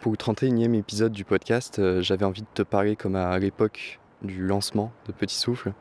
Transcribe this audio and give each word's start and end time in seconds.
Pour 0.00 0.12
le 0.12 0.16
31e 0.16 0.72
épisode 0.72 1.12
du 1.12 1.26
podcast, 1.26 1.78
euh, 1.78 2.00
j'avais 2.00 2.24
envie 2.24 2.40
de 2.40 2.46
te 2.54 2.62
parler 2.62 2.96
comme 2.96 3.16
à 3.16 3.38
l'époque 3.38 4.00
du 4.22 4.46
lancement 4.46 4.92
de 5.06 5.12
Petit 5.12 5.34
Souffle, 5.36 5.74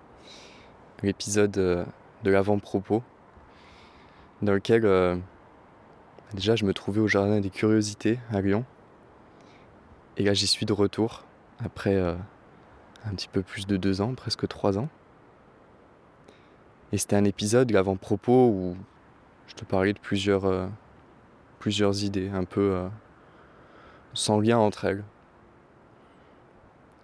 l'épisode 1.03 1.57
euh, 1.57 1.85
de 2.25 2.29
l'avant-propos, 2.29 3.01
dans 4.41 4.51
lequel 4.51 4.85
euh, 4.85 5.15
déjà 6.33 6.57
je 6.57 6.65
me 6.65 6.73
trouvais 6.73 6.99
au 6.99 7.07
Jardin 7.07 7.39
des 7.39 7.49
Curiosités 7.49 8.19
à 8.29 8.41
Lyon. 8.41 8.65
Et 10.17 10.23
là 10.23 10.33
j'y 10.33 10.47
suis 10.47 10.65
de 10.65 10.73
retour 10.73 11.23
après 11.63 11.97
un 11.97 13.11
petit 13.11 13.29
peu 13.29 13.41
plus 13.41 13.67
de 13.67 13.77
deux 13.77 14.01
ans, 14.01 14.15
presque 14.15 14.45
trois 14.49 14.77
ans. 14.77 14.89
Et 16.91 16.97
c'était 16.97 17.15
un 17.15 17.23
épisode, 17.23 17.71
l'avant-propos, 17.71 18.49
où 18.49 18.75
je 19.47 19.55
te 19.55 19.63
parlais 19.63 19.93
de 19.93 19.99
plusieurs, 19.99 20.69
plusieurs 21.59 22.03
idées, 22.03 22.29
un 22.33 22.43
peu 22.43 22.89
sans 24.13 24.39
lien 24.39 24.57
entre 24.57 24.85
elles. 24.85 25.03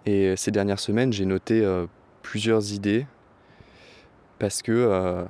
Et 0.06 0.36
ces 0.36 0.52
dernières 0.52 0.78
semaines, 0.78 1.12
j'ai 1.12 1.24
noté 1.24 1.64
euh, 1.64 1.86
plusieurs 2.22 2.72
idées 2.72 3.06
parce 4.38 4.62
que 4.62 4.72
euh, 4.72 5.24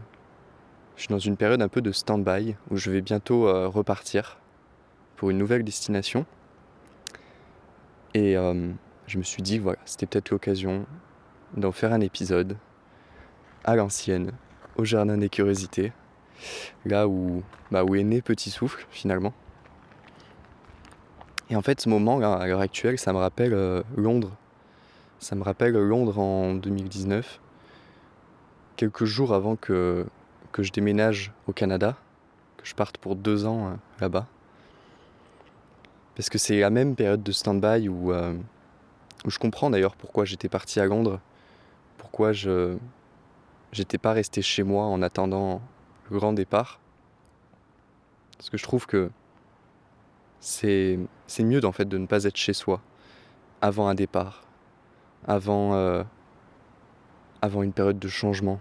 je 0.96 1.02
suis 1.02 1.08
dans 1.08 1.18
une 1.18 1.38
période 1.38 1.62
un 1.62 1.68
peu 1.68 1.80
de 1.80 1.92
stand-by 1.92 2.56
où 2.70 2.76
je 2.76 2.90
vais 2.90 3.00
bientôt 3.00 3.48
euh, 3.48 3.68
repartir 3.68 4.38
pour 5.16 5.30
une 5.30 5.38
nouvelle 5.38 5.64
destination. 5.64 6.26
Et 8.12 8.34
je 9.06 9.18
me 9.18 9.22
suis 9.22 9.42
dit, 9.42 9.58
voilà, 9.58 9.78
c'était 9.84 10.06
peut-être 10.06 10.30
l'occasion 10.30 10.86
d'en 11.54 11.70
faire 11.70 11.92
un 11.92 12.00
épisode 12.00 12.56
à 13.64 13.76
l'ancienne, 13.76 14.32
au 14.76 14.84
Jardin 14.86 15.18
des 15.18 15.28
Curiosités, 15.28 15.92
là 16.86 17.08
où, 17.08 17.42
bah, 17.70 17.84
où 17.84 17.94
est 17.94 18.04
né 18.04 18.22
Petit 18.22 18.50
Souffle 18.50 18.86
finalement. 18.90 19.34
Et 21.48 21.56
en 21.56 21.62
fait, 21.62 21.80
ce 21.80 21.88
moment, 21.88 22.18
à 22.18 22.46
l'heure 22.46 22.60
actuelle, 22.60 22.98
ça 22.98 23.12
me 23.12 23.18
rappelle 23.18 23.54
euh, 23.54 23.82
Londres. 23.96 24.32
Ça 25.20 25.36
me 25.36 25.42
rappelle 25.42 25.74
Londres 25.74 26.18
en 26.18 26.54
2019, 26.54 27.40
quelques 28.76 29.04
jours 29.04 29.32
avant 29.32 29.56
que, 29.56 30.04
que 30.52 30.62
je 30.62 30.72
déménage 30.72 31.32
au 31.46 31.52
Canada, 31.52 31.96
que 32.56 32.66
je 32.66 32.74
parte 32.74 32.98
pour 32.98 33.14
deux 33.14 33.46
ans 33.46 33.68
euh, 33.68 33.70
là-bas. 34.00 34.26
Parce 36.16 36.28
que 36.28 36.38
c'est 36.38 36.60
la 36.60 36.70
même 36.70 36.96
période 36.96 37.22
de 37.22 37.32
stand-by 37.32 37.88
où, 37.88 38.12
euh, 38.12 38.34
où 39.24 39.30
je 39.30 39.38
comprends 39.38 39.70
d'ailleurs 39.70 39.94
pourquoi 39.96 40.24
j'étais 40.24 40.48
parti 40.48 40.80
à 40.80 40.86
Londres, 40.86 41.20
pourquoi 41.98 42.32
je 42.32 42.76
j'étais 43.72 43.98
pas 43.98 44.12
resté 44.12 44.42
chez 44.42 44.62
moi 44.62 44.84
en 44.84 45.02
attendant 45.02 45.60
le 46.10 46.18
grand 46.18 46.32
départ. 46.32 46.80
Parce 48.38 48.50
que 48.50 48.56
je 48.56 48.62
trouve 48.62 48.86
que 48.86 49.10
c'est 50.46 50.98
mieux 51.40 51.64
en 51.64 51.72
fait 51.72 51.86
de 51.86 51.98
ne 51.98 52.06
pas 52.06 52.24
être 52.24 52.36
chez 52.36 52.52
soi 52.52 52.80
avant 53.60 53.88
un 53.88 53.94
départ, 53.94 54.44
avant, 55.26 55.74
euh, 55.74 56.04
avant 57.42 57.62
une 57.64 57.72
période 57.72 57.98
de 57.98 58.08
changement. 58.08 58.60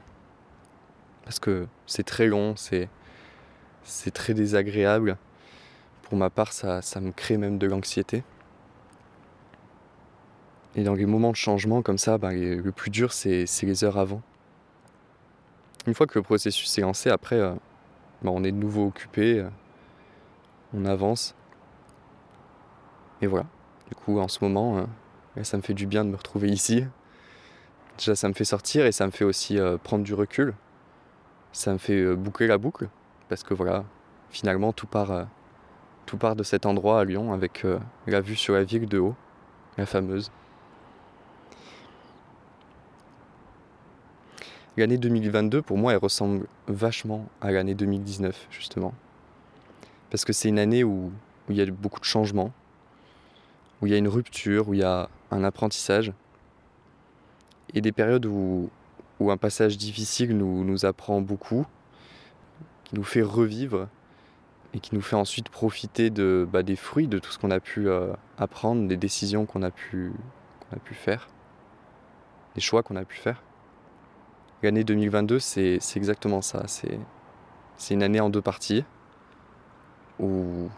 Parce 1.23 1.39
que 1.39 1.67
c'est 1.86 2.03
très 2.03 2.25
long, 2.25 2.55
c'est 2.55 2.89
très 4.14 4.33
désagréable. 4.33 5.17
Pour 6.02 6.17
ma 6.17 6.30
part, 6.30 6.53
ça, 6.53 6.81
ça 6.81 7.00
me 7.00 7.11
crée 7.11 7.38
même 7.38 7.59
de 7.59 7.67
l'anxiété. 7.67 8.23
Et 10.75 10.83
dans 10.83 10.94
les 10.94 11.05
moments 11.05 11.31
de 11.31 11.36
changement 11.36 11.81
comme 11.81 11.97
ça, 11.97 12.17
ben, 12.17 12.31
le 12.31 12.72
plus 12.72 12.89
dur, 12.89 13.14
c'est 13.14 13.45
les 13.61 13.83
heures 13.83 13.97
avant. 13.97 14.22
Une 15.88 15.94
fois 15.94 16.08
que 16.08 16.17
le 16.17 16.23
processus 16.23 16.77
est 16.77 16.81
lancé, 16.81 17.09
après, 17.11 17.39
ben, 18.23 18.31
on 18.31 18.44
est 18.44 18.52
de 18.52 18.58
nouveau 18.58 18.88
occupé, 18.88 19.39
euh, 19.39 19.49
on 20.73 20.86
avance. 20.86 21.36
Et 23.21 23.27
voilà. 23.27 23.45
Du 23.88 23.95
coup, 23.95 24.19
en 24.19 24.27
ce 24.27 24.44
moment, 24.44 24.85
euh, 25.38 25.44
ça 25.44 25.58
me 25.58 25.61
fait 25.61 25.73
du 25.73 25.88
bien 25.88 26.03
de 26.03 26.09
me 26.09 26.16
retrouver 26.16 26.49
ici. 26.49 26.86
Déjà, 27.98 28.15
ça 28.15 28.27
me 28.27 28.33
fait 28.33 28.45
sortir 28.45 28.86
et 28.86 28.92
ça 28.92 29.05
me 29.05 29.11
fait 29.11 29.23
aussi 29.23 29.59
euh, 29.59 29.77
prendre 29.77 30.03
du 30.03 30.14
recul. 30.14 30.53
Ça 31.52 31.71
me 31.71 31.77
fait 31.77 31.99
euh, 31.99 32.15
boucler 32.15 32.48
la 32.48 32.58
boucle. 32.58 32.89
Parce 33.30 33.43
que 33.43 33.53
voilà, 33.53 33.86
finalement, 34.30 34.73
tout 34.73 34.87
part, 34.87 35.27
tout 36.05 36.17
part 36.17 36.36
de 36.36 36.43
cet 36.43 36.65
endroit 36.65 36.99
à 36.99 37.05
Lyon 37.05 37.33
avec 37.33 37.65
la 38.05 38.21
vue 38.21 38.36
sur 38.36 38.53
la 38.53 38.64
ville 38.64 38.87
de 38.87 38.99
haut, 38.99 39.15
la 39.80 39.87
fameuse. 39.87 40.32
L'année 44.77 44.99
2022, 44.99 45.64
pour 45.64 45.77
moi, 45.77 45.93
elle 45.93 45.97
ressemble 45.97 46.45
vachement 46.67 47.27
à 47.42 47.49
l'année 47.49 47.73
2019, 47.73 48.47
justement. 48.52 48.93
Parce 50.11 50.23
que 50.23 50.33
c'est 50.33 50.49
une 50.49 50.59
année 50.59 50.83
où, 50.83 51.11
où 51.47 51.52
il 51.52 51.55
y 51.55 51.61
a 51.61 51.65
beaucoup 51.65 51.99
de 51.99 52.05
changements, 52.05 52.52
où 53.81 53.87
il 53.87 53.91
y 53.91 53.95
a 53.95 53.97
une 53.97 54.08
rupture, 54.08 54.69
où 54.69 54.73
il 54.73 54.80
y 54.80 54.83
a 54.83 55.09
un 55.31 55.43
apprentissage, 55.43 56.13
et 57.73 57.81
des 57.81 57.91
périodes 57.91 58.25
où, 58.25 58.69
où 59.19 59.31
un 59.31 59.37
passage 59.37 59.77
difficile 59.77 60.37
nous, 60.37 60.63
nous 60.63 60.86
apprend 60.86 61.21
beaucoup, 61.21 61.65
qui 62.85 62.95
nous 62.95 63.03
fait 63.03 63.21
revivre 63.21 63.87
et 64.73 64.80
qui 64.80 64.93
nous 64.93 65.02
fait 65.02 65.15
ensuite 65.15 65.49
profiter 65.49 66.09
de, 66.09 66.47
bah, 66.52 66.61
des 66.61 66.75
fruits 66.75 67.08
de 67.08 67.17
tout 67.19 67.31
ce 67.31 67.39
qu'on 67.39 67.52
a 67.52 67.59
pu 67.59 67.87
euh, 67.87 68.14
apprendre, 68.37 68.87
des 68.87 68.97
décisions 68.97 69.45
qu'on 69.45 69.64
a, 69.64 69.71
pu, 69.71 70.11
a 70.73 70.80
pu 70.80 70.93
faire, 70.93 71.30
des 72.55 72.61
choix 72.61 72.83
qu'on 72.83 72.97
a 72.97 73.05
pu 73.05 73.15
faire. 73.15 73.41
L'année 74.64 74.83
2022, 74.83 75.39
c'est, 75.39 75.80
exactement 75.95 76.41
ça. 76.41 76.64
C'est 76.67 77.93
une 77.93 78.03
année 78.03 78.19
en 78.19 78.30
deux 78.30 78.41
parties 78.41 78.83
où 80.19 80.69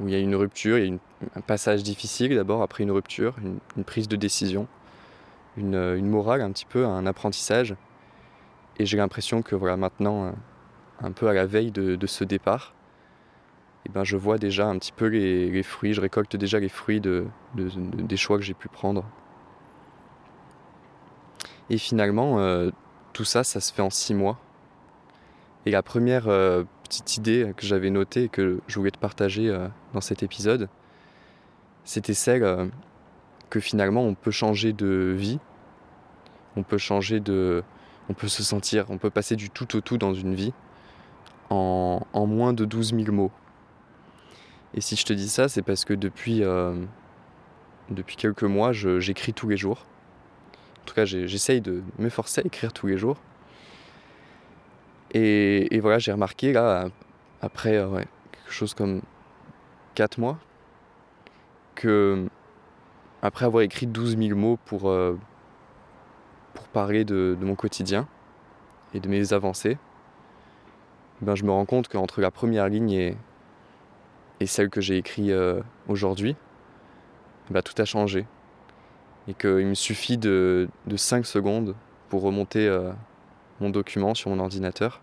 où 0.00 0.08
il 0.08 0.12
y 0.12 0.16
a 0.16 0.18
une 0.18 0.34
rupture, 0.34 0.78
il 0.78 0.94
y 0.94 0.94
a 0.94 0.98
un 1.36 1.40
passage 1.40 1.82
difficile 1.82 2.34
d'abord, 2.34 2.62
après 2.62 2.82
une 2.82 2.90
rupture, 2.90 3.34
une, 3.76 3.84
prise 3.84 4.08
de 4.08 4.16
décision, 4.16 4.66
une, 5.56 6.08
morale 6.08 6.40
un 6.40 6.50
petit 6.50 6.64
peu, 6.64 6.86
un 6.86 7.06
apprentissage. 7.06 7.76
Et 8.78 8.86
j'ai 8.86 8.96
l'impression 8.96 9.42
que 9.42 9.54
voilà, 9.54 9.76
maintenant, 9.76 10.26
euh, 10.26 10.30
un 11.02 11.12
peu 11.12 11.28
à 11.28 11.34
la 11.34 11.44
veille 11.44 11.70
de, 11.70 12.06
ce 12.06 12.24
départ, 12.24 12.74
eh 13.86 13.90
ben, 13.90 14.04
je 14.04 14.16
vois 14.16 14.38
déjà 14.38 14.66
un 14.66 14.78
petit 14.78 14.92
peu 14.92 15.06
les, 15.06 15.62
fruits, 15.62 15.92
je 15.92 16.00
récolte 16.00 16.36
déjà 16.36 16.58
les 16.60 16.68
fruits 16.68 17.00
de, 17.00 17.26
des 17.54 18.16
choix 18.16 18.38
que 18.38 18.44
j'ai 18.44 18.54
pu 18.54 18.68
prendre. 18.68 19.04
Et 21.68 21.78
finalement, 21.78 22.40
euh, 22.40 22.70
tout 23.12 23.24
ça, 23.24 23.44
ça 23.44 23.60
se 23.60 23.72
fait 23.72 23.82
en 23.82 23.90
six 23.90 24.14
mois. 24.14 24.38
Et 25.66 25.70
la 25.70 25.82
première 25.82 26.28
euh, 26.28 26.64
petite 26.90 27.16
idée 27.18 27.52
que 27.56 27.64
j'avais 27.64 27.88
notée 27.88 28.24
et 28.24 28.28
que 28.28 28.58
je 28.66 28.74
voulais 28.76 28.90
te 28.90 28.98
partager 28.98 29.48
euh, 29.48 29.68
dans 29.94 30.00
cet 30.00 30.24
épisode, 30.24 30.68
c'était 31.84 32.14
celle 32.14 32.42
euh, 32.42 32.66
que 33.48 33.60
finalement 33.60 34.02
on 34.02 34.14
peut 34.14 34.32
changer 34.32 34.72
de 34.72 35.14
vie, 35.16 35.38
on 36.56 36.64
peut 36.64 36.78
changer 36.78 37.20
de. 37.20 37.62
On 38.08 38.12
peut 38.12 38.26
se 38.26 38.42
sentir, 38.42 38.86
on 38.88 38.98
peut 38.98 39.10
passer 39.10 39.36
du 39.36 39.50
tout 39.50 39.76
au 39.76 39.80
tout 39.80 39.96
dans 39.96 40.14
une 40.14 40.34
vie 40.34 40.52
en, 41.48 42.00
moins 42.26 42.52
de 42.52 42.64
12 42.64 42.92
000 42.96 43.12
mots. 43.12 43.30
Et 44.74 44.80
si 44.80 44.96
je 44.96 45.04
te 45.04 45.12
dis 45.12 45.28
ça, 45.28 45.48
c'est 45.48 45.62
parce 45.62 45.84
que 45.84 45.94
depuis, 45.94 46.42
depuis 47.88 48.16
quelques 48.16 48.42
mois, 48.42 48.72
j'écris 48.72 49.32
tous 49.32 49.48
les 49.48 49.56
jours. 49.56 49.86
En 50.82 50.86
tout 50.86 50.94
cas, 50.94 51.04
j'essaye 51.04 51.60
de 51.60 51.84
m'efforcer 52.00 52.40
à 52.40 52.44
écrire 52.44 52.72
tous 52.72 52.88
les 52.88 52.98
jours. 52.98 53.16
Et, 55.12 55.80
voilà, 55.80 55.98
j'ai 55.98 56.12
remarqué 56.12 56.52
là, 56.52 56.88
après 57.42 57.76
euh, 57.76 58.02
quelque 58.32 58.52
chose 58.52 58.74
comme 58.74 59.02
4 59.94 60.18
mois, 60.18 60.38
que 61.74 62.26
après 63.22 63.44
avoir 63.44 63.62
écrit 63.62 63.86
12 63.86 64.16
000 64.16 64.38
mots 64.38 64.58
pour, 64.64 64.88
euh, 64.88 65.18
pour 66.54 66.68
parler 66.68 67.04
de, 67.04 67.36
mon 67.40 67.54
quotidien 67.54 68.06
et 68.94 69.00
de 69.00 69.08
mes 69.08 69.32
avancées, 69.32 69.78
ben 71.22 71.34
je 71.34 71.44
me 71.44 71.50
rends 71.50 71.66
compte 71.66 71.88
qu'entre 71.88 72.20
la 72.20 72.30
première 72.30 72.68
ligne 72.68 72.92
et, 72.92 73.16
et 74.38 74.46
celle 74.46 74.70
que 74.70 74.80
j'ai 74.80 74.96
écrite 74.96 75.30
euh, 75.30 75.60
aujourd'hui, 75.88 76.36
ben 77.50 77.62
tout 77.62 77.74
a 77.82 77.84
changé. 77.84 78.26
Et 79.28 79.34
qu'il 79.34 79.66
me 79.66 79.74
suffit 79.74 80.16
de, 80.18 80.68
de 80.86 80.96
5 80.96 81.26
secondes 81.26 81.74
pour 82.08 82.22
remonter 82.22 82.68
mon 83.60 83.70
document 83.70 84.14
sur 84.14 84.30
mon 84.30 84.40
ordinateur 84.40 85.02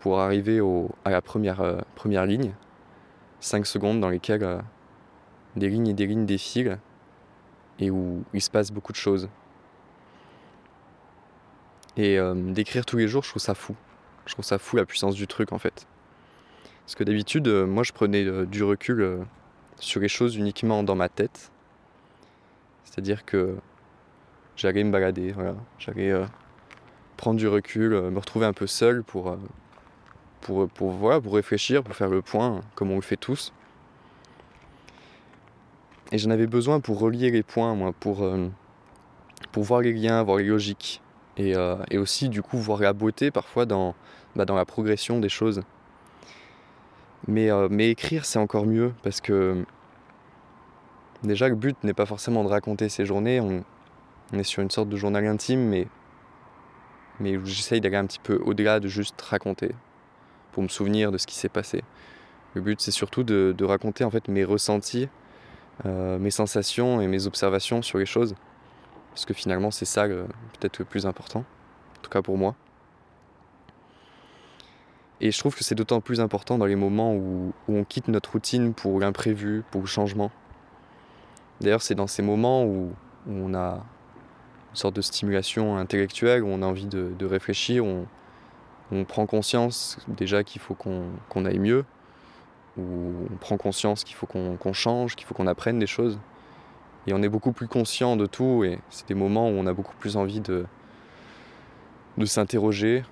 pour 0.00 0.20
arriver 0.20 0.60
à 1.04 1.10
la 1.10 1.20
première, 1.20 1.60
euh, 1.60 1.80
première 1.94 2.26
ligne. 2.26 2.52
5 3.40 3.66
secondes 3.66 4.00
dans 4.00 4.08
lesquelles 4.08 4.42
euh, 4.42 4.60
des 5.56 5.68
lignes 5.68 5.88
et 5.88 5.94
des 5.94 6.06
lignes 6.06 6.26
défilent 6.26 6.78
et 7.78 7.90
où 7.90 8.24
il 8.32 8.40
se 8.40 8.50
passe 8.50 8.70
beaucoup 8.70 8.92
de 8.92 8.96
choses. 8.96 9.28
Et 11.96 12.18
euh, 12.18 12.34
d'écrire 12.34 12.84
tous 12.84 12.96
les 12.96 13.08
jours, 13.08 13.22
je 13.24 13.30
trouve 13.30 13.42
ça 13.42 13.54
fou. 13.54 13.74
Je 14.26 14.34
trouve 14.34 14.44
ça 14.44 14.58
fou 14.58 14.76
la 14.76 14.84
puissance 14.84 15.14
du 15.14 15.26
truc 15.26 15.52
en 15.52 15.58
fait. 15.58 15.86
Parce 16.84 16.94
que 16.94 17.04
d'habitude, 17.04 17.48
moi 17.48 17.82
je 17.82 17.92
prenais 17.92 18.46
du 18.46 18.62
recul 18.62 19.26
sur 19.78 20.00
les 20.00 20.08
choses 20.08 20.36
uniquement 20.36 20.82
dans 20.82 20.94
ma 20.94 21.08
tête. 21.08 21.50
C'est-à-dire 22.84 23.26
que 23.26 23.56
j'allais 24.56 24.84
me 24.84 24.90
balader, 24.90 25.32
voilà. 25.32 25.54
j'allais 25.78 26.14
prendre 27.18 27.38
du 27.38 27.46
recul, 27.46 27.90
me 27.90 28.18
retrouver 28.18 28.46
un 28.46 28.54
peu 28.54 28.66
seul 28.66 29.02
pour, 29.04 29.36
pour, 30.40 30.68
pour, 30.68 31.20
pour 31.22 31.34
réfléchir, 31.34 31.82
pour 31.82 31.94
faire 31.94 32.08
le 32.08 32.22
point, 32.22 32.60
comme 32.74 32.90
on 32.90 32.96
le 32.96 33.02
fait 33.02 33.16
tous. 33.16 33.52
et 36.12 36.18
j'en 36.18 36.30
avais 36.30 36.46
besoin 36.46 36.80
pour 36.80 36.98
relier 36.98 37.30
les 37.30 37.42
points, 37.42 37.74
moi, 37.74 37.92
pour, 37.98 38.22
euh, 38.22 38.48
pour 39.52 39.62
voir 39.64 39.80
les 39.80 39.92
liens, 39.92 40.22
voir 40.22 40.38
les 40.38 40.44
logiques. 40.44 41.02
Et, 41.36 41.54
euh, 41.54 41.76
et, 41.90 41.98
aussi, 41.98 42.28
du 42.28 42.42
coup, 42.42 42.58
voir 42.58 42.80
la 42.80 42.92
beauté 42.92 43.30
parfois 43.30 43.66
dans, 43.66 43.94
bah, 44.34 44.44
dans 44.44 44.56
la 44.56 44.64
progression 44.64 45.20
des 45.20 45.28
choses. 45.28 45.62
Mais, 47.26 47.50
euh, 47.50 47.68
mais 47.70 47.90
écrire, 47.90 48.24
c'est 48.24 48.38
encore 48.38 48.66
mieux 48.66 48.92
parce 49.02 49.20
que 49.20 49.64
déjà, 51.22 51.48
le 51.48 51.54
but 51.54 51.76
n'est 51.84 51.94
pas 51.94 52.06
forcément 52.06 52.42
de 52.42 52.48
raconter 52.48 52.88
ses 52.88 53.04
journées. 53.04 53.40
On, 53.40 53.64
on 54.32 54.38
est 54.38 54.44
sur 54.44 54.62
une 54.62 54.70
sorte 54.70 54.88
de 54.88 54.96
journal 54.96 55.26
intime, 55.26 55.60
mais, 55.60 55.86
mais 57.20 57.38
j'essaye 57.44 57.80
d'aller 57.80 57.96
un 57.96 58.06
petit 58.06 58.20
peu 58.20 58.40
au-delà 58.44 58.80
de 58.80 58.88
juste 58.88 59.20
raconter 59.20 59.72
pour 60.52 60.62
me 60.62 60.68
souvenir 60.68 61.12
de 61.12 61.18
ce 61.18 61.26
qui 61.26 61.34
s'est 61.34 61.48
passé. 61.48 61.82
Le 62.54 62.60
but, 62.60 62.80
c'est 62.80 62.90
surtout 62.90 63.22
de, 63.22 63.64
raconter 63.64 64.04
en 64.04 64.10
fait 64.10 64.28
mes 64.28 64.44
ressentis 64.44 65.08
euh, 65.86 66.18
mes 66.18 66.32
sensations 66.32 67.00
et 67.00 67.06
mes 67.06 67.26
observations 67.26 67.82
sur 67.82 67.98
les 67.98 68.06
choses. 68.06 68.34
Parce 69.10 69.24
que 69.26 69.34
finalement, 69.34 69.70
c'est 69.70 69.84
ça 69.84 70.06
peut-être 70.08 70.78
le 70.78 70.84
plus 70.84 71.06
important, 71.06 71.40
en 71.40 72.02
tout 72.02 72.10
cas 72.10 72.22
pour 72.22 72.36
moi. 72.36 72.54
Et 75.20 75.32
je 75.32 75.38
trouve 75.38 75.56
que 75.56 75.64
c'est 75.64 75.74
d'autant 75.74 76.00
plus 76.00 76.20
important 76.20 76.58
dans 76.58 76.66
les 76.66 76.76
moments 76.76 77.14
où, 77.14 77.52
on 77.68 77.84
quitte 77.84 78.08
notre 78.08 78.32
routine 78.32 78.74
pour 78.74 79.00
l'imprévu, 79.00 79.64
pour 79.70 79.80
le 79.80 79.86
changement. 79.86 80.30
D'ailleurs, 81.60 81.82
c'est 81.82 81.96
dans 81.96 82.06
ces 82.06 82.22
moments 82.22 82.64
où, 82.64 82.92
on 83.28 83.52
a 83.54 83.84
une 84.70 84.76
sorte 84.76 84.94
de 84.94 85.02
stimulation 85.02 85.76
intellectuelle, 85.76 86.44
où 86.44 86.48
on 86.48 86.62
a 86.62 86.66
envie 86.66 86.86
de, 86.86 87.26
réfléchir, 87.26 87.84
où 87.84 88.06
on, 88.92 89.04
prend 89.04 89.26
conscience 89.26 89.98
déjà 90.08 90.44
qu'il 90.44 90.60
faut 90.60 90.74
qu'on 90.74 91.04
qu 91.30 91.46
aille 91.46 91.58
mieux, 91.58 91.84
où 92.76 93.26
on 93.32 93.36
prend 93.36 93.56
conscience 93.56 94.04
qu'il 94.04 94.16
faut 94.16 94.26
qu'on 94.26 94.56
qu 94.56 94.72
change, 94.72 95.16
qu'il 95.16 95.26
faut 95.26 95.34
qu'on 95.34 95.46
apprenne 95.46 95.78
des 95.78 95.86
choses. 95.86 96.18
Et 97.06 97.12
on 97.12 97.22
est 97.22 97.28
beaucoup 97.28 97.52
plus 97.52 97.68
conscient 97.68 98.16
de 98.16 98.26
tout, 98.26 98.64
et 98.64 98.78
c'est 98.90 99.08
des 99.08 99.14
moments 99.14 99.48
où 99.48 99.52
on 99.52 99.66
a 99.66 99.72
beaucoup 99.72 99.96
plus 99.98 100.16
envie 100.16 100.40
de, 100.40 100.66
s'interroger 102.24 103.04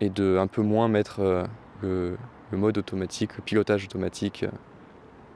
et 0.00 0.10
de 0.10 0.38
un 0.38 0.46
peu 0.46 0.62
moins 0.62 0.88
mettre 0.88 1.20
euh, 1.20 1.44
le, 1.82 2.16
mode 2.52 2.78
automatique, 2.78 3.36
le 3.36 3.42
pilotage 3.42 3.84
automatique 3.84 4.44
euh, 4.44 4.50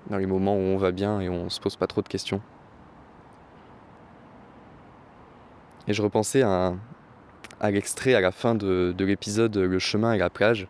dans 0.08 0.16
les 0.16 0.26
moments 0.26 0.56
où 0.56 0.60
on 0.60 0.78
va 0.78 0.92
bien 0.92 1.20
et 1.20 1.28
où 1.28 1.32
on 1.32 1.50
se 1.50 1.60
pose 1.60 1.76
pas 1.76 1.86
trop 1.86 2.02
de 2.02 2.08
questions. 2.08 2.40
Et 5.88 5.92
je 5.94 6.02
repensais 6.02 6.42
à, 6.42 6.74
à 7.62 7.70
l'extrait 7.70 8.14
à 8.14 8.20
la 8.20 8.32
fin 8.32 8.56
de, 8.56 8.92
de 8.96 9.04
l'épisode 9.04 9.56
Le 9.56 9.78
chemin 9.78 10.12
et 10.12 10.18
la 10.18 10.30
plage, 10.30 10.66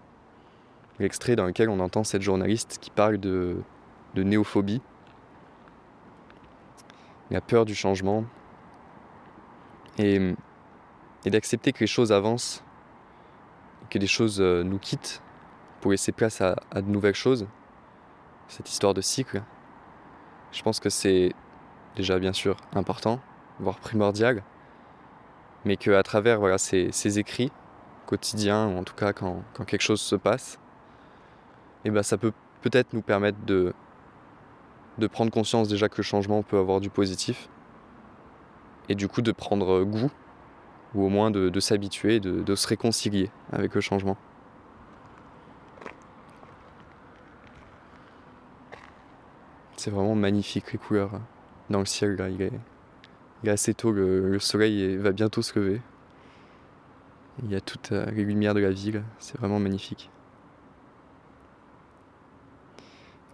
l'extrait 0.98 1.34
dans 1.34 1.46
lequel 1.46 1.70
on 1.70 1.80
entend 1.80 2.04
cette 2.04 2.20
journaliste 2.20 2.78
qui 2.80 2.90
parle 2.90 3.16
de, 3.18 3.56
de 4.14 4.22
néophobie, 4.22 4.82
la 7.30 7.40
peur 7.40 7.64
du 7.64 7.74
changement, 7.74 8.24
et, 9.98 10.34
et 11.24 11.30
d'accepter 11.30 11.72
que 11.72 11.80
les 11.80 11.86
choses 11.86 12.12
avancent, 12.12 12.62
que 13.88 13.98
des 13.98 14.06
choses 14.06 14.40
euh, 14.40 14.62
nous 14.62 14.78
quittent 14.78 15.22
pour 15.80 15.92
laisser 15.92 16.12
place 16.12 16.42
à, 16.42 16.56
à 16.70 16.82
de 16.82 16.88
nouvelles 16.88 17.14
choses, 17.14 17.46
cette 18.48 18.68
histoire 18.68 18.92
de 18.92 19.00
cycle. 19.00 19.42
Je 20.52 20.62
pense 20.62 20.78
que 20.78 20.90
c'est 20.90 21.32
déjà 21.96 22.18
bien 22.18 22.34
sûr 22.34 22.58
important, 22.74 23.18
voire 23.60 23.78
primordial, 23.80 24.42
mais 25.64 25.76
qu'à 25.76 26.02
travers 26.02 26.38
voilà, 26.38 26.58
ces, 26.58 27.18
écrits 27.18 27.52
quotidiens, 28.06 28.68
ou 28.68 28.78
en 28.78 28.84
tout 28.84 28.94
cas 28.94 29.12
quand, 29.12 29.42
quand 29.54 29.64
quelque 29.64 29.82
chose 29.82 30.00
se 30.00 30.16
passe, 30.16 30.58
et 31.84 31.90
ben 31.90 32.02
ça 32.02 32.16
peut 32.16 32.32
peut-être 32.62 32.92
nous 32.92 33.02
permettre 33.02 33.38
de, 33.44 33.72
de 34.98 35.06
prendre 35.06 35.30
conscience 35.30 35.68
déjà 35.68 35.88
que 35.88 35.96
le 35.96 36.02
changement 36.02 36.42
peut 36.42 36.58
avoir 36.58 36.80
du 36.80 36.90
positif 36.90 37.48
et 38.88 38.94
du 38.94 39.08
coup 39.08 39.22
de 39.22 39.32
prendre 39.32 39.82
goût 39.84 40.10
ou 40.94 41.04
au 41.04 41.08
moins 41.08 41.30
de, 41.30 41.48
de 41.48 41.60
s'habituer, 41.60 42.20
de, 42.20 42.42
de 42.42 42.54
se 42.54 42.66
réconcilier 42.68 43.30
avec 43.50 43.74
le 43.74 43.80
changement. 43.80 44.16
C'est 49.76 49.90
vraiment 49.90 50.14
magnifique 50.14 50.72
les 50.72 50.78
couleurs 50.78 51.20
dans 51.70 51.80
le 51.80 51.86
ciel 51.86 52.16
là, 52.16 52.28
il 52.28 52.42
est, 52.42 52.52
il 53.42 53.48
est 53.48 53.52
assez 53.52 53.74
tôt, 53.74 53.92
le, 53.92 54.30
le 54.30 54.38
soleil 54.38 54.96
va 54.96 55.12
bientôt 55.12 55.42
se 55.42 55.58
lever. 55.58 55.80
Il 57.42 57.50
y 57.50 57.56
a 57.56 57.60
toutes 57.60 57.90
les 57.90 58.24
lumières 58.24 58.54
de 58.54 58.60
la 58.60 58.70
ville, 58.70 59.02
c'est 59.18 59.38
vraiment 59.38 59.58
magnifique. 59.58 60.10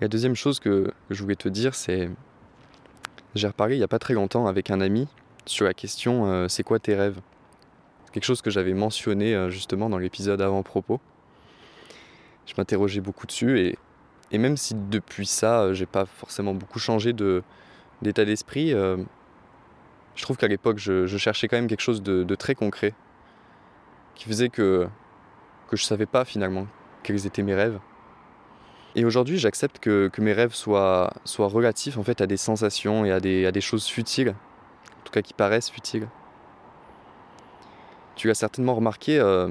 La 0.01 0.07
deuxième 0.07 0.37
chose 0.37 0.61
que, 0.61 0.93
je 1.11 1.23
voulais 1.23 1.35
te 1.35 1.49
dire, 1.49 1.75
c'est. 1.75 2.09
J'ai 3.35 3.49
reparlé 3.49 3.75
il 3.75 3.79
n'y 3.79 3.85
a 3.85 3.89
pas 3.89 3.99
très 3.99 4.15
longtemps 4.15 4.47
avec 4.47 4.71
un 4.71 4.81
ami 4.81 5.09
sur 5.45 5.65
la 5.65 5.75
question 5.75 6.27
euh, 6.27 6.49
c'est 6.49 6.63
quoi 6.63 6.79
tes 6.79 6.95
rêves? 6.95 7.21
Quelque 8.13 8.25
chose 8.25 8.41
que 8.41 8.51
j'avais 8.51 8.75
mentionné 8.75 9.35
euh, 9.35 9.51
justement 9.51 9.91
dans 9.91 9.99
l'épisode 9.99 10.41
avant-propos. 10.41 11.01
Je 12.47 12.55
m'interrogeais 12.57 13.01
beaucoup 13.01 13.27
dessus 13.27 13.77
et, 14.31 14.39
même 14.39 14.57
si 14.57 14.75
depuis 14.75 15.27
ça, 15.27 15.63
euh, 15.63 15.75
j'ai 15.75 15.87
pas 15.87 16.07
forcément 16.07 16.55
beaucoup 16.55 16.79
changé 16.79 17.13
d'état 17.13 18.25
d'esprit, 18.25 18.73
euh, 18.73 18.97
je 20.19 20.25
trouve 20.25 20.37
qu'à 20.37 20.49
l'époque, 20.49 20.79
je, 20.79 21.07
cherchais 21.17 21.47
quand 21.47 21.57
même 21.57 21.69
quelque 21.69 21.81
chose 21.81 22.03
de, 22.03 22.25
de, 22.25 22.35
très 22.35 22.57
concret 22.57 22.93
qui 24.17 24.25
faisait 24.25 24.49
que, 24.49 24.89
que 25.71 25.77
je 25.77 25.85
savais 25.85 26.07
pas 26.07 26.25
finalement 26.25 26.67
quels 27.05 27.25
étaient 27.25 27.45
mes 27.45 27.55
rêves. 27.55 27.79
Et 28.97 29.05
aujourd'hui, 29.05 29.39
j'accepte 29.39 29.79
que, 29.79 30.09
que, 30.13 30.21
mes 30.21 30.33
rêves 30.33 30.55
soient, 30.55 31.13
soient 31.25 31.47
relatifs 31.47 31.99
en 31.99 32.03
fait 32.03 32.21
à 32.21 32.27
des 32.27 32.37
sensations 32.37 33.05
et 33.05 33.13
à 33.13 33.21
des, 33.21 33.47
à 33.47 33.53
des 33.53 33.61
choses 33.61 33.87
futiles, 33.87 34.31
en 34.31 35.05
tout 35.05 35.13
cas 35.13 35.23
qui 35.23 35.35
paraissent 35.35 35.71
futiles. 35.71 36.09
Tu 38.17 38.27
l'as 38.27 38.35
certainement 38.35 38.75
remarqué 38.75 39.21
euh, 39.21 39.49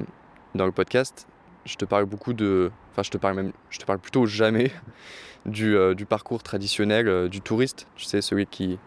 dans 0.54 0.66
le 0.66 0.72
podcast, 0.72 1.26
je 1.64 1.76
te 1.76 1.86
parle 1.86 2.04
beaucoup 2.04 2.34
de, 2.34 2.70
enfin 2.90 3.02
je 3.02 3.10
te 3.10 3.16
parle 3.16 3.36
même, 3.36 3.52
je 3.70 3.78
te 3.78 3.86
parle 3.86 4.00
plutôt 4.00 4.26
jamais 4.26 4.70
du, 5.46 5.74
euh, 5.74 5.94
du 5.94 6.04
parcours 6.04 6.42
traditionnel 6.42 7.08
euh, 7.08 7.28
du 7.28 7.40
touriste. 7.40 7.86
Tu 7.96 8.04
sais 8.04 8.20
celui 8.20 8.44
qui, 8.44 8.78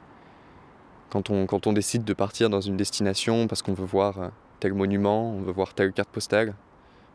quand 1.11 1.29
on, 1.29 1.45
quand 1.45 1.67
on 1.67 1.73
décide 1.73 2.03
de 2.03 2.13
partir 2.13 2.49
dans 2.49 2.61
une 2.61 2.77
destination 2.77 3.47
parce 3.47 3.61
qu'on 3.61 3.73
veut 3.73 3.85
voir 3.85 4.31
tel 4.59 4.73
monument, 4.73 5.31
on 5.35 5.41
veut 5.41 5.51
voir 5.51 5.75
telle 5.75 5.93
carte 5.93 6.09
postale, 6.09 6.55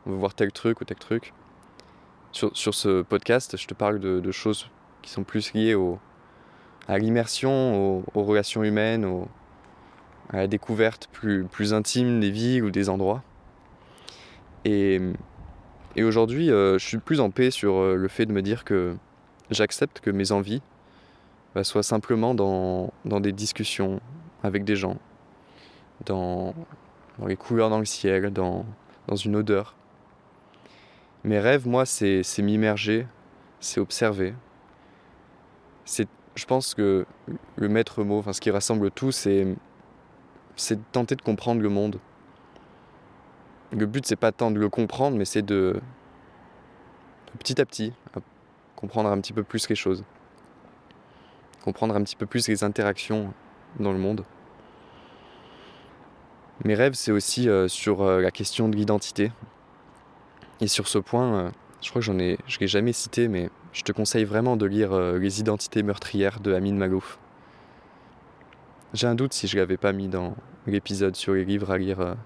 on 0.07 0.11
veut 0.11 0.17
voir 0.17 0.35
tel 0.35 0.53
truc 0.53 0.81
ou 0.81 0.85
tel 0.85 0.99
truc 0.99 1.33
sur, 2.37 2.55
sur, 2.55 2.75
ce 2.75 3.03
podcast, 3.03 3.57
je 3.57 3.67
te 3.67 3.73
parle 3.73 3.99
de, 3.99 4.21
de, 4.21 4.31
choses 4.31 4.69
qui 5.01 5.11
sont 5.11 5.25
plus 5.25 5.55
liées 5.55 5.75
au, 5.75 5.99
à 6.87 6.99
l'immersion, 6.99 7.97
aux, 7.99 8.05
aux, 8.15 8.25
relations 8.25 8.63
humaines, 8.63 9.07
au, 9.07 9.27
à 10.31 10.39
la 10.39 10.47
découverte 10.47 11.09
plus, 11.13 11.45
plus 11.45 11.73
intime 11.73 12.21
des 12.21 12.31
villes 12.31 12.63
ou 12.63 12.71
des 12.71 12.91
endroits. 12.91 13.23
Et, 14.67 15.01
et 15.95 16.05
aujourd'hui, 16.05 16.51
euh, 16.51 16.79
je 16.79 16.87
suis 16.87 16.99
plus 16.99 17.21
en 17.21 17.31
paix 17.31 17.51
sur 17.51 17.77
euh, 17.77 17.97
le 17.97 18.09
fait 18.09 18.27
de 18.27 18.33
me 18.33 18.43
dire 18.43 18.65
que 18.65 18.97
j'accepte 19.51 20.01
que 20.01 20.11
mes 20.11 20.31
envies 20.31 20.61
bah, 21.57 21.65
soient 21.65 21.83
simplement 21.83 22.35
dans, 22.35 22.93
dans 23.07 23.19
des 23.19 23.33
discussions 23.33 23.99
avec 24.43 24.63
des 24.65 24.77
gens, 24.77 24.99
dans, 26.05 26.53
les 27.27 27.37
couleurs 27.37 27.71
dans 27.71 27.79
le 27.79 27.87
ciel, 27.87 28.31
dans, 28.31 28.67
une 29.25 29.37
odeur 29.37 29.75
mes 31.25 31.39
rêves, 31.39 31.67
moi, 31.67 31.87
c'est 31.87 32.23
m'immerger, 32.41 33.07
c'est 33.59 33.81
observer. 33.81 34.35
Je 35.87 36.45
pense 36.45 36.75
que 36.75 37.07
le 37.57 37.69
maître 37.71 38.05
mot, 38.05 38.19
enfin 38.19 38.35
ce 38.35 38.43
qui 38.43 38.51
rassemble 38.51 38.91
tout, 38.91 39.11
c'est 39.11 39.57
c'est 40.57 40.79
tenter 40.93 41.17
de 41.17 41.23
comprendre 41.23 41.63
le 41.63 41.71
monde. 41.71 42.01
Le 43.73 43.87
but, 43.87 44.05
c'est 44.05 44.17
pas 44.17 44.31
tant 44.31 44.51
de 44.51 44.61
le 44.61 44.69
comprendre, 44.69 45.17
mais 45.17 45.25
c'est 45.25 45.41
de, 45.41 45.81
petit 47.39 47.59
à 47.63 47.65
petit, 47.65 47.95
comprendre 48.77 49.09
un 49.09 49.19
petit 49.23 49.33
peu 49.33 49.43
plus 49.43 49.71
les 49.71 49.75
choses, 49.75 50.05
comprendre 51.67 51.97
un 51.97 52.03
petit 52.05 52.15
peu 52.15 52.27
plus 52.27 52.47
les 52.47 52.63
interactions 52.63 53.35
dans 53.81 53.93
le 53.93 53.99
monde. 53.99 54.25
Mes 56.65 56.77
rêves, 56.77 56.95
c'est 56.95 57.11
aussi 57.11 57.49
euh, 57.49 57.67
sur 57.67 58.03
euh, 58.03 58.21
la 58.21 58.31
question 58.31 58.69
de 58.69 58.77
l'identité, 58.77 59.33
et 60.61 60.69
sur 60.69 60.87
ce 60.87 60.99
point, 60.99 61.35
euh, 61.35 61.51
je 61.83 61.91
crois 61.91 62.01
que 62.01 62.07
j'en 62.07 62.21
ai, 62.21 62.39
je 62.47 62.61
l'ai 62.61 62.69
jamais 62.69 62.93
cité, 62.93 63.27
mais 63.27 63.51
je 63.73 63.83
te 63.83 63.91
conseille 63.91 64.25
vraiment 64.25 64.57
de 64.57 64.65
lire 64.65 64.97
Les 65.19 65.41
identités 65.41 65.83
meurtrières 65.83 66.39
de 66.39 66.55
Amin 66.55 66.75
Malouf. 66.75 67.19
J'ai 68.95 69.09
un 69.09 69.17
doute 69.17 69.35
si 69.35 69.49
je 69.49 69.59
l'avais 69.59 69.77
pas 69.77 69.93
mis 69.93 70.09
dans 70.09 70.37
l'épisode 70.69 71.17
sur 71.17 71.35
les 71.35 71.45
livres 71.45 71.73
à 71.73 71.79
lire, 71.79 72.17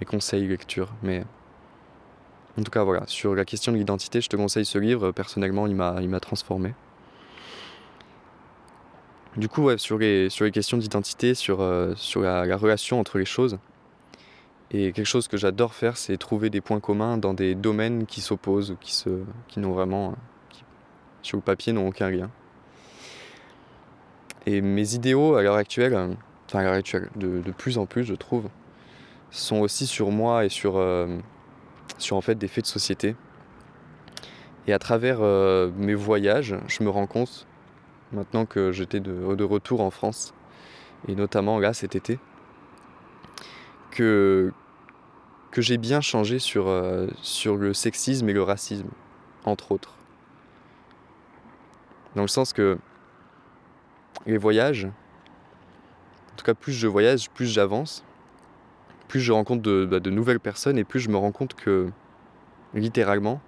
les 0.00 0.06
conseils 0.06 0.46
lecture, 0.46 0.92
mais 1.02 1.24
en 2.58 2.62
tout 2.62 2.70
cas 2.70 2.82
voilà, 2.82 3.06
sur 3.06 3.34
la 3.34 3.46
question 3.46 3.72
de 3.72 3.78
l'identité, 3.78 4.20
je 4.20 4.28
te 4.28 4.36
conseille 4.36 4.66
ce 4.66 4.76
livre. 4.76 5.12
Personnellement, 5.12 5.66
il 5.66 5.76
m'a 5.76 6.20
transformé. 6.20 6.74
Du 9.36 9.48
coup, 9.48 9.76
sur 9.78 9.98
les, 9.98 10.28
questions 10.52 10.76
d'identité, 10.76 11.34
sur, 11.34 11.60
euh, 11.60 11.94
la, 12.16 12.46
la 12.46 12.56
relation 12.56 13.00
entre 13.00 13.18
les 13.18 13.24
choses, 13.24 13.58
et 14.70 14.92
quelque 14.92 15.06
chose 15.06 15.28
que 15.28 15.36
j'adore 15.36 15.74
faire, 15.74 15.96
c'est 15.96 16.16
trouver 16.16 16.50
des 16.50 16.60
points 16.60 16.80
communs 16.80 17.16
dans 17.16 17.34
des 17.34 17.54
domaines 17.54 18.06
qui 18.06 18.20
s'opposent 18.20 18.72
ou 18.72 18.76
qui, 18.80 19.60
n'ont 19.60 19.72
vraiment, 19.72 20.16
qui, 20.50 20.64
sur 21.22 21.36
le 21.36 21.42
papier, 21.42 21.72
n'ont 21.72 21.86
aucun 21.86 22.10
lien. 22.10 22.30
Et 24.46 24.60
mes 24.60 24.94
idéaux 24.94 25.36
à 25.36 25.42
l'heure 25.42 25.56
actuelle, 25.56 25.94
enfin 26.46 26.58
à 26.58 26.62
l'heure 26.64 26.74
actuelle, 26.74 27.08
de, 27.16 27.40
plus 27.52 27.78
en 27.78 27.86
plus 27.86 28.04
je 28.04 28.14
trouve, 28.14 28.48
sont 29.30 29.60
aussi 29.60 29.86
sur 29.86 30.10
moi 30.10 30.44
et 30.44 30.48
sur, 30.48 30.76
euh, 30.76 31.18
sur 31.98 32.16
en 32.16 32.20
fait 32.20 32.34
des 32.34 32.48
faits 32.48 32.64
de 32.64 32.68
société. 32.68 33.14
Et 34.66 34.72
à 34.72 34.78
travers 34.78 35.18
euh, 35.20 35.70
mes 35.76 35.94
voyages, 35.94 36.56
je 36.66 36.82
me 36.82 36.90
rends 36.90 37.06
compte, 37.06 37.46
maintenant 38.14 38.46
que 38.46 38.72
j'étais 38.72 39.00
de, 39.00 39.34
de, 39.34 39.44
retour 39.44 39.80
en 39.80 39.90
France, 39.90 40.32
et 41.08 41.14
notamment 41.14 41.58
là 41.58 41.74
cet 41.74 41.96
été, 41.96 42.18
que, 43.90 44.52
que 45.50 45.60
j'ai 45.60 45.76
bien 45.76 46.00
changé 46.00 46.38
sur, 46.38 46.68
euh, 46.68 47.06
sur 47.22 47.56
le 47.56 47.74
sexisme 47.74 48.28
et 48.28 48.32
le 48.32 48.42
racisme, 48.42 48.88
entre 49.44 49.72
autres. 49.72 49.94
Dans 52.14 52.22
le 52.22 52.28
sens 52.28 52.52
que 52.52 52.78
les 54.26 54.38
voyages, 54.38 54.86
en 54.86 56.36
tout 56.36 56.44
cas 56.44 56.54
plus 56.54 56.72
je 56.72 56.86
voyage, 56.86 57.30
plus 57.30 57.46
j'avance, 57.46 58.04
plus 59.08 59.20
je 59.20 59.32
rencontre 59.32 59.62
de, 59.62 59.86
bah, 59.86 60.00
nouvelles 60.10 60.40
personnes 60.40 60.78
et 60.78 60.84
plus 60.84 61.00
je 61.00 61.10
me 61.10 61.16
rends 61.16 61.32
compte 61.32 61.54
que 61.54 61.90
littéralement, 62.74 63.40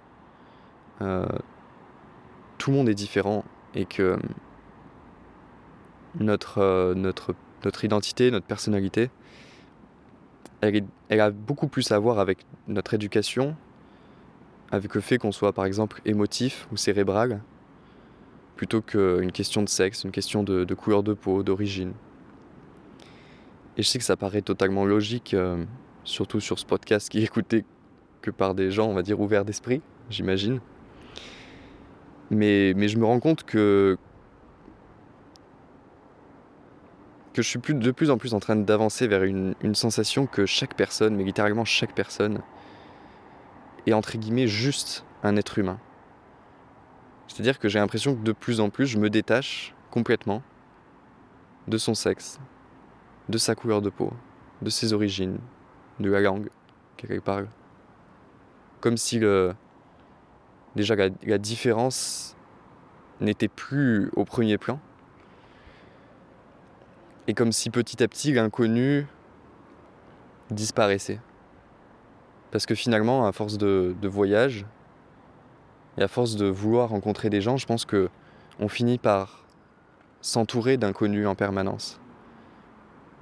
euh, 1.01 1.25
tout 2.57 2.71
le 2.71 2.77
monde 2.77 2.89
est 2.89 2.95
différent 2.95 3.43
et 3.75 3.85
que 3.85 4.17
notre, 6.19 6.59
euh, 6.59 6.93
notre, 6.93 7.35
notre 7.63 7.85
identité, 7.85 8.31
notre 8.31 8.45
personnalité, 8.45 9.09
elle, 10.61 10.83
elle, 11.09 11.21
a 11.21 11.31
beaucoup 11.31 11.67
plus 11.67 11.91
à 11.91 11.99
voir 11.99 12.19
avec 12.19 12.39
notre 12.67 12.93
éducation, 12.93 13.55
avec 14.71 14.95
le 14.95 15.01
fait 15.01 15.17
qu'on 15.17 15.31
soit 15.31 15.53
par 15.53 15.65
exemple 15.65 16.01
émotif 16.05 16.67
ou 16.71 16.77
cérébral, 16.77 17.41
plutôt 18.55 18.81
qu'une 18.81 19.31
question 19.31 19.61
de 19.61 19.69
sexe, 19.69 20.03
une 20.03 20.11
question 20.11 20.43
de, 20.43 20.63
de 20.63 20.73
couleur 20.73 21.03
de 21.03 21.13
peau, 21.13 21.43
d'origine. 21.43 21.93
Et 23.77 23.83
je 23.83 23.87
sais 23.87 23.99
que 23.99 24.03
ça 24.03 24.17
paraît 24.17 24.41
totalement 24.41 24.85
logique, 24.85 25.35
euh, 25.35 25.63
surtout 26.03 26.39
sur 26.39 26.57
ce 26.57 26.65
podcast 26.65 27.09
qui 27.09 27.19
est 27.19 27.23
écouté 27.23 27.63
que 28.21 28.31
par 28.31 28.55
des 28.55 28.71
gens, 28.71 28.87
on 28.87 28.93
va 28.93 29.03
dire, 29.03 29.19
ouverts 29.21 29.45
d'esprit, 29.45 29.81
j'imagine. 30.09 30.59
Mais, 32.31 32.73
mais 32.75 32.87
je 32.87 32.97
me 32.97 33.05
rends 33.05 33.19
compte 33.19 33.43
que, 33.43 33.97
que 37.37 37.43
je 37.43 37.49
suis 37.49 37.59
de 37.59 37.91
plus 37.91 38.09
en 38.09 38.17
plus 38.17 38.33
en 38.33 38.39
train 38.39 38.55
d'avancer 38.55 39.07
vers 39.07 39.21
une, 39.21 39.53
sensation 39.75 40.25
que 40.25 40.47
chaque 40.47 40.73
personne, 40.73 41.15
mais 41.15 41.23
littéralement 41.23 41.65
chaque 41.65 41.93
personne, 41.93 42.41
est 43.85 43.93
entre 43.93 44.17
guillemets 44.17 44.47
juste 44.47 45.05
un 45.21 45.35
être 45.35 45.59
humain. 45.59 45.79
C'est-à-dire 47.27 47.59
que 47.59 47.69
j'ai 47.69 47.77
l'impression 47.77 48.15
que 48.15 48.23
de 48.23 48.31
plus 48.31 48.59
en 48.59 48.71
plus, 48.71 48.87
je 48.87 48.97
me 48.97 49.11
détache 49.11 49.75
complètement 49.91 50.41
de 51.67 51.77
son 51.77 51.93
sexe, 51.93 52.39
de 53.29 53.37
sa 53.37 53.53
couleur 53.53 53.83
de 53.83 53.91
peau, 53.91 54.11
de 54.63 54.71
ses 54.71 54.93
origines, 54.93 55.37
de 55.99 56.09
la 56.09 56.21
langue 56.21 56.49
qu'elle 56.95 57.21
parle. 57.21 57.47
Comme 58.81 58.97
si 58.97 59.19
le... 59.19 59.53
déjà 60.75 60.95
la 60.95 61.37
différence 61.37 62.35
n'était 63.21 63.47
plus 63.47 64.09
au 64.15 64.25
premier 64.25 64.57
plan. 64.57 64.79
Et 67.27 67.33
comme 67.33 67.51
si 67.51 67.69
petit 67.69 68.01
à 68.01 68.07
petit 68.07 68.33
l'inconnu 68.33 69.05
disparaissait. 70.49 71.19
Parce 72.51 72.65
que 72.65 72.75
finalement, 72.75 73.27
à 73.27 73.31
force 73.33 73.57
de, 73.57 73.95
de 74.01 74.07
voyage, 74.07 74.65
et 75.97 76.03
à 76.03 76.07
force 76.07 76.35
de 76.35 76.45
vouloir 76.45 76.89
rencontrer 76.89 77.29
des 77.29 77.41
gens, 77.41 77.57
je 77.57 77.65
pense 77.65 77.85
que 77.85 78.09
on 78.59 78.67
finit 78.67 78.97
par 78.97 79.45
s'entourer 80.21 80.77
d'inconnus 80.77 81.27
en 81.27 81.35
permanence. 81.35 81.99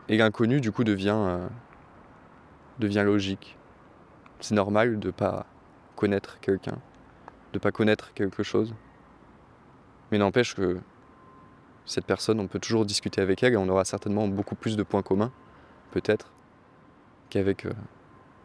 Et 0.08 0.18
l'inconnu, 0.18 0.62
du 0.62 0.72
coup, 0.72 0.84
devient, 0.84 1.16
euh, 1.16 1.48
devient 2.80 3.04
logique. 3.06 3.58
C'est 4.40 4.56
normal 4.56 5.00
de 5.00 5.12
pas 5.12 5.46
connaître 5.96 6.40
quelqu'un, 6.40 6.78
de 7.54 7.60
pas 7.60 7.72
connaître 7.72 8.14
quelque 8.14 8.44
chose. 8.44 8.74
Mais 10.12 10.18
n'empêche 10.18 10.54
que 10.54 10.80
cette 11.86 12.06
personne, 12.06 12.40
on 12.40 12.48
peut 12.48 12.60
toujours 12.60 12.86
discuter 12.86 13.22
avec 13.22 13.44
elle 13.44 13.54
et 13.54 13.58
on 13.58 13.70
aura 13.70 13.86
certainement 13.86 14.28
beaucoup 14.28 14.56
plus 14.56 14.76
de 14.76 14.84
points 14.84 15.04
communs, 15.04 15.32
peut-être, 15.92 16.32
qu'avec 17.30 17.66
euh, 17.66 17.72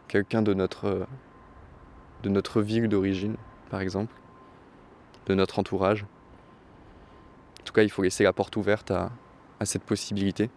quelqu'un 0.07 0.41
de 0.41 0.53
notre, 0.53 0.85
euh, 0.85 1.05
de 2.23 2.29
notre 2.29 2.61
ville 2.61 2.87
d'origine, 2.87 3.35
par 3.69 3.81
exemple, 3.81 4.13
de 5.25 5.33
notre 5.33 5.59
entourage. 5.59 6.05
En 7.61 7.63
tout 7.63 7.73
cas, 7.73 7.83
il 7.83 7.89
faut 7.89 8.03
laisser 8.03 8.23
la 8.23 8.33
porte 8.33 8.55
ouverte 8.55 8.91
à, 8.91 9.11
cette 9.63 9.83
possibilité. 9.83 10.49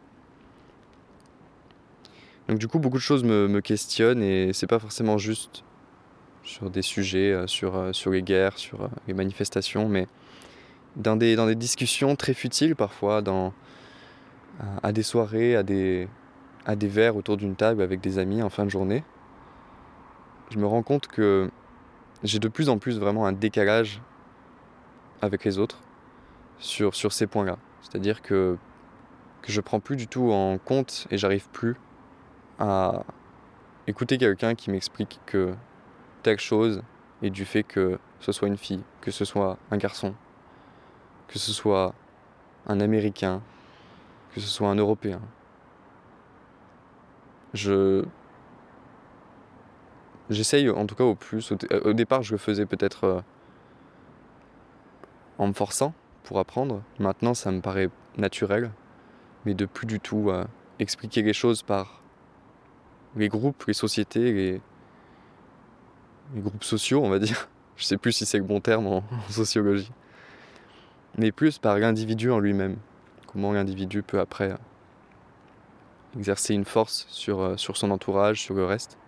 Donc 2.49 2.59
du 2.59 2.69
coup, 2.69 2.79
beaucoup 2.79 2.97
de 2.97 3.03
choses 3.03 3.23
me, 3.23 3.49
me 3.49 3.61
questionnent 3.61 4.23
et 4.23 4.55
c'est 4.55 4.67
pas 4.67 4.79
forcément 4.79 5.19
juste 5.19 5.63
sur 6.43 6.71
des 6.71 6.81
sujets, 6.81 7.33
euh, 7.33 7.47
sur, 7.47 7.95
sur 7.95 8.11
les 8.11 8.23
guerres, 8.23 8.59
sur 8.59 8.89
les 9.07 9.15
manifestations, 9.15 9.89
mais 9.89 10.07
dans 10.97 11.17
des, 11.17 11.37
dans 11.37 11.47
des 11.47 11.55
discussions 11.55 12.17
très 12.17 12.35
futiles 12.35 12.77
parfois, 12.77 13.23
dans, 13.23 13.53
à, 14.83 14.93
des 14.93 15.03
soirées, 15.03 15.57
à 15.57 15.63
des, 15.63 16.09
à 16.65 16.77
des 16.77 16.89
verres 16.89 17.17
autour 17.17 17.37
d'une 17.37 17.57
table 17.57 17.83
avec 17.83 18.01
des 18.01 18.19
amis 18.19 18.43
en 18.43 18.51
fin 18.51 18.65
de 18.65 18.71
journée, 18.71 19.05
je 20.51 20.59
me 20.59 20.67
rends 20.67 20.83
compte 20.83 21.07
que 21.07 21.51
j'ai 22.23 22.39
de 22.39 22.49
plus 22.49 22.69
en 22.69 22.79
plus 22.79 22.99
vraiment 22.99 23.27
un 23.27 23.33
décalage 23.33 24.01
avec 25.21 25.45
les 25.45 25.59
autres 25.59 25.81
sur, 26.59 26.95
sur 26.95 27.13
ces 27.13 27.27
points-là. 27.27 27.59
C'est-à-dire 27.83 28.23
que, 28.23 28.57
que 29.43 29.53
je 29.53 29.61
prends 29.61 29.81
plus 29.81 29.97
du 29.97 30.07
tout 30.07 30.31
en 30.33 30.59
compte 30.59 31.07
et 31.11 31.19
j'arrive 31.19 31.49
plus 31.51 31.77
à 32.59 33.05
écouter 33.87 34.17
quelqu'un 34.17 34.55
qui 34.55 34.71
m'explique 34.71 35.21
que 35.27 35.55
telle 36.23 36.39
chose 36.39 36.83
est 37.23 37.31
du 37.31 37.45
fait 37.45 37.63
que 37.63 37.99
ce 38.21 38.33
soit 38.33 38.49
une 38.49 38.57
fille, 38.57 38.83
que 39.01 39.11
ce 39.11 39.25
soit 39.25 39.59
un 39.71 39.77
garçon, 39.77 40.15
que 41.29 41.39
ce 41.39 41.53
soit 41.53 41.95
un 42.67 42.81
Américain, 42.81 43.43
que 44.35 44.41
ce 44.41 44.49
soit 44.49 44.69
un 44.69 44.77
Européen. 44.77 45.21
Je 47.53 48.05
j'essaye 50.31 50.69
en 50.71 50.87
tout 50.87 50.95
cas 50.95 51.05
au 51.05 51.15
plus. 51.15 51.53
Au, 51.53 51.57
au, 51.85 51.93
départ, 51.93 52.23
je 52.23 52.33
le 52.33 52.39
faisais 52.39 52.67
peut-être 52.67 53.05
euh, 53.05 53.21
en 55.39 55.49
me 55.49 55.53
forçant 55.53 55.95
pour 56.25 56.39
apprendre. 56.39 56.83
Maintenant, 56.99 57.35
ça 57.35 57.51
me 57.53 57.61
paraît 57.61 57.91
naturel, 58.17 58.71
mais 59.45 59.55
de 59.55 59.67
plus 59.67 59.87
du 59.87 60.01
tout 60.01 60.31
euh, 60.31 60.45
expliquer 60.79 61.23
les 61.23 61.33
choses 61.33 61.63
par 61.63 62.03
les 63.17 63.29
groupes, 63.29 63.65
les 63.67 63.75
sociétés, 63.75 64.33
les, 64.33 64.61
groupes 66.41 66.65
sociaux, 66.65 67.03
on 67.05 67.11
va 67.11 67.19
dire. 67.19 67.49
Je 67.77 67.85
sais 67.85 67.97
plus 67.97 68.13
si 68.13 68.25
c'est 68.25 68.39
le 68.39 68.45
bon 68.45 68.61
terme 68.61 68.87
en 68.87 69.03
sociologie. 69.29 69.91
Mais 71.17 71.31
plus 71.31 71.59
par 71.59 71.79
l'individu 71.79 72.31
en 72.31 72.41
lui-même. 72.41 72.77
Comment 73.27 73.53
l'individu 73.53 74.03
peut 74.03 74.21
après 74.21 74.53
euh, 74.53 74.57
exercer 76.17 76.55
une 76.55 76.65
force 76.65 77.07
sur, 77.09 77.41
euh, 77.41 77.57
sur 77.57 77.77
son 77.77 77.91
entourage, 77.91 78.41
sur 78.41 78.55
le 78.55 78.65
reste. 78.65 78.99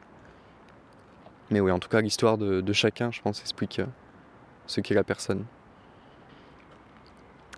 Mais 1.50 1.60
oui, 1.60 1.70
en 1.70 1.78
tout 1.78 1.88
cas, 1.88 2.00
l'histoire 2.00 2.38
de, 2.38 2.60
de, 2.60 2.72
chacun, 2.72 3.10
je 3.10 3.20
pense, 3.22 3.40
explique 3.40 3.80
euh, 3.80 3.86
ce 4.66 4.80
qu'est 4.80 4.94
la 4.94 5.04
personne. 5.04 5.44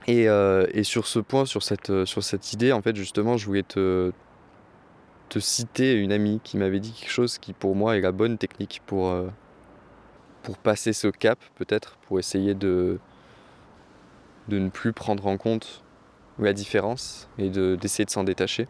Et, 0.07 0.25
et, 0.25 0.85
sur 0.85 1.07
ce 1.07 1.19
point, 1.19 1.45
sur 1.45 1.63
cette, 1.63 2.07
sur 2.07 2.25
cette 2.25 2.55
idée, 2.55 2.73
en 2.73 2.81
fait, 2.81 2.97
justement, 2.97 3.37
je 3.37 3.45
voulais 3.45 3.63
te, 3.63 4.11
te 5.29 5.39
citer 5.39 5.93
une 5.93 6.13
amie 6.13 6.41
qui 6.43 6.57
m'avait 6.57 6.81
dit 6.81 6.93
quelque 6.93 7.11
chose 7.11 7.37
qui 7.37 7.53
pour 7.53 7.77
moi 7.77 7.99
est 7.99 8.01
la 8.01 8.11
bonne 8.11 8.39
technique 8.39 8.81
pour, 8.87 9.15
pour 10.43 10.57
passer 10.57 10.95
ce 10.95 11.09
cap 11.09 11.39
peut-être, 11.57 11.99
pour 12.07 12.19
essayer 12.19 12.55
de, 12.55 12.99
de 14.49 14.59
ne 14.59 14.69
plus 14.69 14.93
prendre 14.93 15.27
en 15.27 15.37
compte 15.37 15.83
la 16.39 16.53
différence 16.53 17.29
et 17.39 17.51
d'essayer 17.51 18.05
de, 18.05 18.11
s'en 18.11 18.25
détacher. 18.25 18.69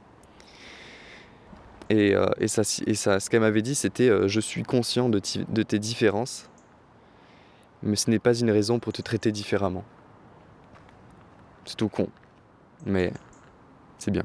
Et, 1.90 2.14
euh, 2.14 2.26
et, 2.38 2.48
ça, 2.48 2.64
ça, 2.64 3.20
ce 3.20 3.30
qu'elle 3.30 3.40
m'avait 3.40 3.62
dit, 3.62 3.74
c'était 3.74 4.08
euh, 4.08 4.28
Je 4.28 4.40
suis 4.40 4.62
conscient 4.62 5.08
de, 5.08 5.18
tes 5.18 5.78
différences, 5.78 6.50
mais 7.82 7.96
ce 7.96 8.10
n'est 8.10 8.18
pas 8.18 8.34
une 8.34 8.50
raison 8.50 8.78
pour 8.78 8.92
te 8.92 9.00
traiter 9.00 9.32
différemment. 9.32 9.84
C'est 11.64 11.76
tout 11.76 11.88
con, 11.88 12.08
mais 12.84 13.12
c'est 13.98 14.10
bien. 14.10 14.24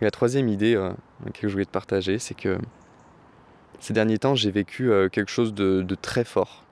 Et 0.00 0.04
la 0.04 0.10
troisième 0.10 0.48
idée 0.48 0.74
euh, 0.74 0.92
que 1.34 1.48
je 1.48 1.52
voulais 1.52 1.64
te 1.64 1.70
partager, 1.70 2.18
c'est 2.18 2.34
que 2.34 2.58
ces 3.80 3.92
derniers 3.92 4.18
temps, 4.18 4.34
j'ai 4.34 4.50
vécu 4.50 4.90
quelque 5.12 5.30
chose 5.30 5.54
de, 5.54 5.86
très 6.00 6.24
fort, 6.24 6.64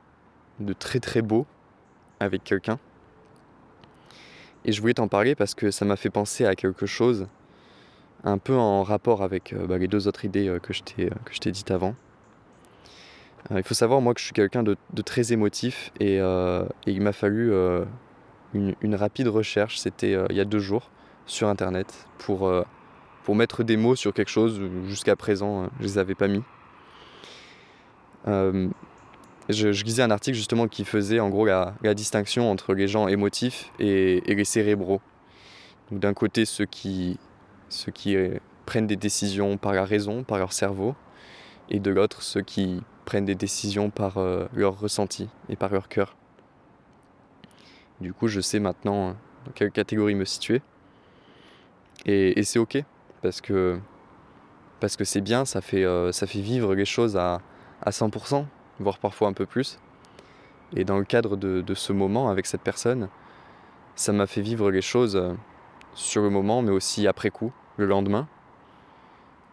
de 0.61 0.73
très 0.73 1.01
très 1.01 1.23
beau 1.23 1.47
avec 2.21 2.45
quelqu'un. 2.45 2.79
Et 4.65 4.73
je 4.73 4.81
voulais 4.81 4.95
t'en 4.95 5.09
parler 5.09 5.35
parce 5.35 5.55
que 5.55 5.71
ça 5.71 5.85
m'a 5.85 5.97
fait 5.97 6.11
penser 6.11 6.45
à 6.45 6.55
quelque 6.55 6.87
chose 6.87 7.27
un 8.25 8.39
peu 8.39 8.55
en 8.55 8.83
rapport 8.83 9.23
avec 9.23 9.53
euh, 9.53 9.67
bah, 9.67 9.79
les 9.79 9.87
deux 9.87 10.09
autres 10.09 10.25
idées 10.25 10.49
euh, 10.49 10.59
que 10.59 10.73
je 10.73 10.83
t'ai 10.83 11.53
dites 11.53 11.71
avant. 11.71 11.95
Euh, 13.51 13.59
il 13.59 13.63
faut 13.63 13.75
savoir, 13.75 14.01
moi, 14.01 14.15
que 14.15 14.21
je 14.21 14.25
suis 14.25 14.35
quelqu'un 14.35 14.63
de, 14.63 14.77
très 15.05 15.33
émotif 15.33 15.93
et, 16.01 16.17
il 16.87 17.01
m'a 17.01 17.13
fallu 17.13 17.53
une, 18.55 18.95
rapide 18.95 19.29
recherche, 19.29 19.79
c'était 19.79 20.15
euh, 20.15 20.27
il 20.31 20.37
y 20.37 20.41
a 20.41 20.45
deux 20.45 20.59
jours, 20.59 20.91
sur 21.27 21.49
Internet, 21.49 22.07
pour, 22.19 22.49
euh, 22.49 22.65
mettre 23.29 23.65
des 23.65 23.77
mots 23.77 23.97
sur 23.97 24.15
quelque 24.15 24.31
chose, 24.31 24.61
jusqu'à 24.87 25.17
présent, 25.17 25.69
je 25.79 25.83
ne 25.83 25.89
les 25.89 25.99
avais 25.99 26.15
pas 26.15 26.29
mis. 26.29 26.43
Je, 29.49 29.69
lisais 29.69 30.03
un 30.03 30.11
article 30.11 30.37
justement 30.37 30.67
qui 30.67 30.85
faisait 30.85 31.21
en 31.21 31.29
gros 31.29 31.47
la, 31.47 31.75
distinction 31.95 32.51
entre 32.51 32.75
les 32.75 32.89
gens 32.89 33.07
émotifs 33.07 33.71
et, 33.79 34.21
les 34.27 34.45
cérébraux. 34.45 35.01
D'un 35.93 36.15
côté, 36.15 36.45
ceux 36.45 36.65
qui, 36.65 37.19
ceux 37.69 37.93
qui 37.93 38.17
prennent 38.65 38.89
des 38.89 38.97
décisions 38.97 39.57
par 39.57 39.73
la 39.73 39.85
raison, 39.85 40.25
par 40.25 40.39
leur 40.39 40.53
cerveau, 40.53 40.97
et 41.71 41.79
de 41.79 41.91
l'autre, 41.91 42.23
ceux 42.23 42.43
qui 42.43 42.83
prennent 43.05 43.25
des 43.25 43.37
décisions 43.37 43.91
par 43.91 44.19
euh, 44.19 44.47
leur 44.53 44.79
ressenti 44.81 45.29
et 45.49 45.55
par 45.55 45.71
leur 45.71 45.89
cœur. 45.89 46.17
Du 48.01 48.13
coup, 48.13 48.27
je 48.27 48.41
sais 48.41 48.59
maintenant 48.59 49.17
dans 49.45 49.53
quelle 49.55 49.71
catégorie 49.71 50.17
me 50.17 50.25
situer. 50.25 50.61
Et, 52.05 52.43
c'est 52.43 52.59
ok, 52.59 52.79
parce 53.23 53.41
que 53.41 53.79
parce 54.79 54.97
que 54.97 55.05
c'est 55.05 55.23
bien, 55.23 55.45
ça 55.47 55.63
fait, 55.63 55.85
euh, 55.85 56.13
ça 56.13 56.27
fait 56.27 56.41
vivre 56.41 56.75
les 56.75 56.85
choses 56.85 57.17
à, 57.17 57.41
à 57.81 57.91
100%, 57.91 58.45
voire 58.81 58.99
parfois 58.99 59.29
un 59.29 59.33
peu 59.33 59.47
plus. 59.47 59.79
Et 60.75 60.85
dans 60.85 60.99
le 60.99 61.05
cadre 61.05 61.37
de, 61.37 61.61
de 61.61 61.75
ce 61.75 61.93
moment 61.93 62.29
avec 62.29 62.47
cette 62.47 62.63
personne, 62.63 63.09
ça 63.95 64.13
m'a 64.13 64.27
fait 64.27 64.43
vivre 64.43 64.71
les 64.71 64.83
choses 64.83 65.17
euh, 65.17 65.35
sur 65.95 66.23
le 66.23 66.31
moment, 66.31 66.63
mais 66.63 66.71
aussi 66.71 67.07
après 67.07 67.31
coup, 67.31 67.53
le 67.77 67.87
lendemain. 67.87 68.29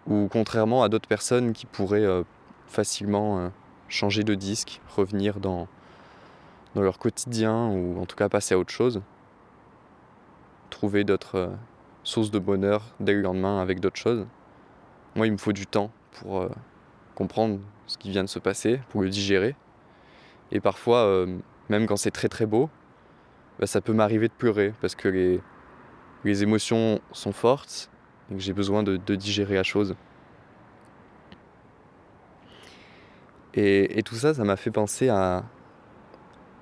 Ou 0.08 0.28
contrairement 0.30 0.84
à 0.84 0.90
d'autres 0.90 1.08
personnes 1.08 1.54
qui 1.54 1.66
pourraient 1.66 2.04
euh, 2.04 2.24
facilement 2.68 3.40
euh, 3.40 3.50
changer 3.88 4.24
de 4.24 4.36
disque, 4.36 4.82
revenir 4.96 5.40
dans, 5.40 5.68
dans 6.76 6.82
leur 6.82 7.00
quotidien, 7.00 7.68
ou 7.70 8.02
en 8.02 8.06
tout 8.06 8.18
cas 8.18 8.28
passer 8.28 8.54
à 8.56 8.60
autre 8.60 8.74
chose, 8.74 9.02
trouver 10.70 11.04
d'autres 11.06 11.52
sources 12.04 12.32
de 12.32 12.40
bonheur 12.40 12.84
dès 13.00 13.14
le 13.14 13.22
lendemain 13.22 13.62
avec 13.62 13.80
d'autres 13.80 13.98
choses. 14.00 14.26
Moi, 15.16 15.28
il 15.28 15.32
me 15.32 15.38
faut 15.38 15.54
du 15.54 15.68
temps 15.68 15.92
pour 16.12 16.50
comprendre 17.14 17.60
ce 17.88 17.98
qui 17.98 18.10
vient 18.10 18.24
de 18.24 18.30
se 18.30 18.40
passer, 18.40 18.80
pour 18.90 19.02
le 19.02 19.10
digérer. 19.10 19.56
Et 20.52 20.60
parfois, 20.60 21.00
euh, 21.00 21.38
même 21.70 21.86
quand 21.88 21.96
c'est 21.96 22.12
très 22.12 22.30
très 22.30 22.46
beau, 22.46 22.70
bah, 23.60 23.68
ça 23.68 23.82
peut 23.82 23.94
m'arriver 23.94 24.28
de 24.28 24.34
pleurer 24.34 24.74
parce 24.82 24.96
que 24.96 25.08
les, 25.08 26.44
émotions 26.44 27.02
sont 27.12 27.34
fortes 27.34 27.90
et 28.32 28.36
que 28.36 28.40
j'ai 28.40 28.54
besoin 28.54 28.84
de, 28.84 28.98
digérer 29.16 29.56
la 29.56 29.64
chose. 29.64 29.96
Et, 33.56 34.02
tout 34.04 34.16
ça, 34.16 34.34
ça 34.34 34.44
m'a 34.44 34.56
fait 34.56 34.72
penser 34.72 35.10
à, 35.10 35.44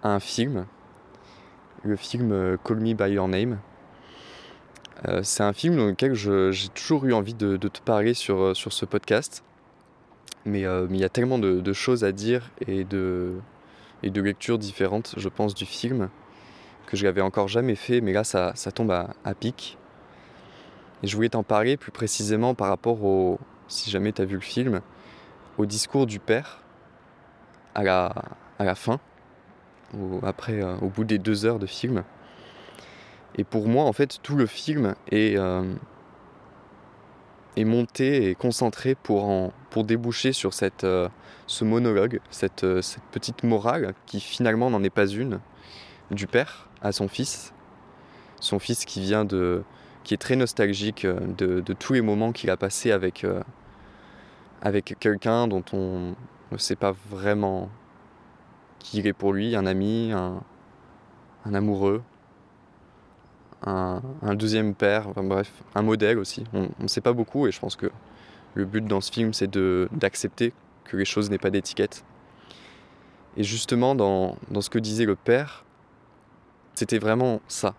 un 0.03 0.19
film, 0.19 0.65
le 1.83 1.95
film 1.95 2.31
euh, 2.31 2.57
Call 2.57 2.79
Me 2.79 2.93
By 2.93 3.11
Your 3.13 3.27
Name. 3.27 3.59
Euh, 5.07 5.21
c'est 5.23 5.43
un 5.43 5.53
film 5.53 5.77
dans 5.77 5.85
lequel 5.85 6.15
j'ai 6.15 6.69
toujours 6.69 7.05
eu 7.05 7.13
envie 7.13 7.35
de, 7.35 7.55
te 7.55 7.81
parler 7.81 8.13
sur 8.13 8.55
ce 8.55 8.85
podcast. 8.85 9.43
Euh, 10.47 10.87
mais 10.89 10.97
il 10.97 11.01
y 11.01 11.03
a 11.03 11.09
tellement 11.09 11.37
de, 11.37 11.73
choses 11.73 12.03
à 12.03 12.11
dire 12.11 12.49
et 12.67 12.83
de, 12.83 13.41
lectures 14.03 14.57
différentes, 14.57 15.13
je 15.17 15.29
pense, 15.29 15.53
du 15.53 15.65
film, 15.65 16.09
que 16.87 16.97
je 16.97 17.05
n'avais 17.05 17.21
encore 17.21 17.47
jamais 17.47 17.75
fait, 17.75 18.01
mais 18.01 18.13
là, 18.13 18.23
ça, 18.23 18.53
tombe 18.73 18.91
à, 18.91 19.33
pic. 19.35 19.77
Et 21.03 21.07
je 21.07 21.15
voulais 21.15 21.29
t'en 21.29 21.43
parler 21.43 21.77
plus 21.77 21.91
précisément 21.91 22.53
par 22.53 22.67
rapport 22.67 23.03
au, 23.03 23.39
si 23.67 23.89
jamais 23.89 24.11
tu 24.11 24.21
as 24.21 24.25
vu 24.25 24.35
le 24.35 24.41
film, 24.41 24.81
au 25.57 25.65
discours 25.65 26.05
du 26.05 26.19
père 26.19 26.61
à 27.73 27.83
la, 27.83 28.13
à 28.59 28.65
la 28.65 28.75
fin, 28.75 28.99
au, 29.95 30.19
après, 30.23 30.61
euh, 30.61 30.75
au 30.81 30.89
bout 30.89 31.03
des 31.03 31.17
deux 31.17 31.45
heures 31.45 31.59
de 31.59 31.65
film. 31.65 32.03
Et 33.35 33.43
pour 33.43 33.67
moi, 33.67 33.85
en 33.85 33.93
fait, 33.93 34.19
tout 34.21 34.35
le 34.35 34.45
film 34.45 34.95
est, 35.09 35.37
euh, 35.37 35.63
est 37.57 37.65
monté 37.65 38.29
et 38.29 38.35
concentré 38.35 38.95
pour, 38.95 39.51
déboucher 39.83 40.33
sur 40.33 40.53
cette, 40.53 40.83
euh, 40.83 41.09
ce 41.47 41.63
monologue, 41.63 42.19
cette, 42.29 42.63
euh, 42.63 42.81
cette, 42.81 43.03
petite 43.11 43.43
morale 43.43 43.93
qui 44.05 44.19
finalement 44.19 44.69
n'en 44.69 44.83
est 44.83 44.89
pas 44.89 45.07
une, 45.07 45.39
du 46.11 46.27
père 46.27 46.69
à 46.81 46.91
son 46.91 47.07
fils. 47.07 47.53
Son 48.39 48.59
fils 48.59 48.85
qui 48.85 49.01
vient 49.01 49.25
de. 49.25 49.63
qui 50.03 50.13
est 50.13 50.17
très 50.17 50.35
nostalgique 50.35 51.05
euh, 51.05 51.19
de, 51.37 51.59
de 51.59 51.73
tous 51.73 51.93
les 51.93 52.01
moments 52.01 52.31
qu'il 52.31 52.49
a 52.49 52.57
passés 52.57 52.91
avec, 52.91 53.25
avec 54.61 54.95
quelqu'un 54.99 55.47
dont 55.47 55.63
on 55.73 56.15
ne 56.51 56.57
sait 56.57 56.75
pas 56.75 56.93
vraiment 57.09 57.69
qui 58.79 58.99
il 58.99 59.07
est 59.07 59.13
pour 59.13 59.33
lui, 59.33 59.55
un 59.55 59.65
ami, 59.67 60.11
un, 60.11 60.41
un 61.45 61.53
amoureux, 61.53 62.01
un, 63.63 64.01
deuxième 64.35 64.73
père, 64.73 65.07
enfin 65.07 65.23
bref, 65.23 65.51
un 65.75 65.81
modèle 65.81 66.17
aussi. 66.17 66.43
On 66.53 66.69
ne 66.79 66.87
sait 66.87 67.01
pas 67.01 67.13
beaucoup 67.13 67.47
et 67.47 67.51
je 67.51 67.59
pense 67.59 67.75
que 67.75 67.91
le 68.55 68.65
but 68.65 68.85
dans 68.85 69.01
ce 69.01 69.11
film, 69.11 69.33
c'est 69.33 69.49
d'accepter 69.93 70.53
que 70.85 70.97
les 70.97 71.05
choses 71.05 71.29
n'aient 71.29 71.37
pas 71.37 71.51
d'étiquette. 71.51 72.03
Et 73.37 73.43
justement, 73.43 73.95
dans, 73.95 74.37
dans, 74.49 74.61
ce 74.61 74.69
que 74.69 74.79
disait 74.79 75.05
le 75.05 75.15
père, 75.15 75.63
c'était 76.73 76.99
vraiment 76.99 77.41
ça. 77.47 77.75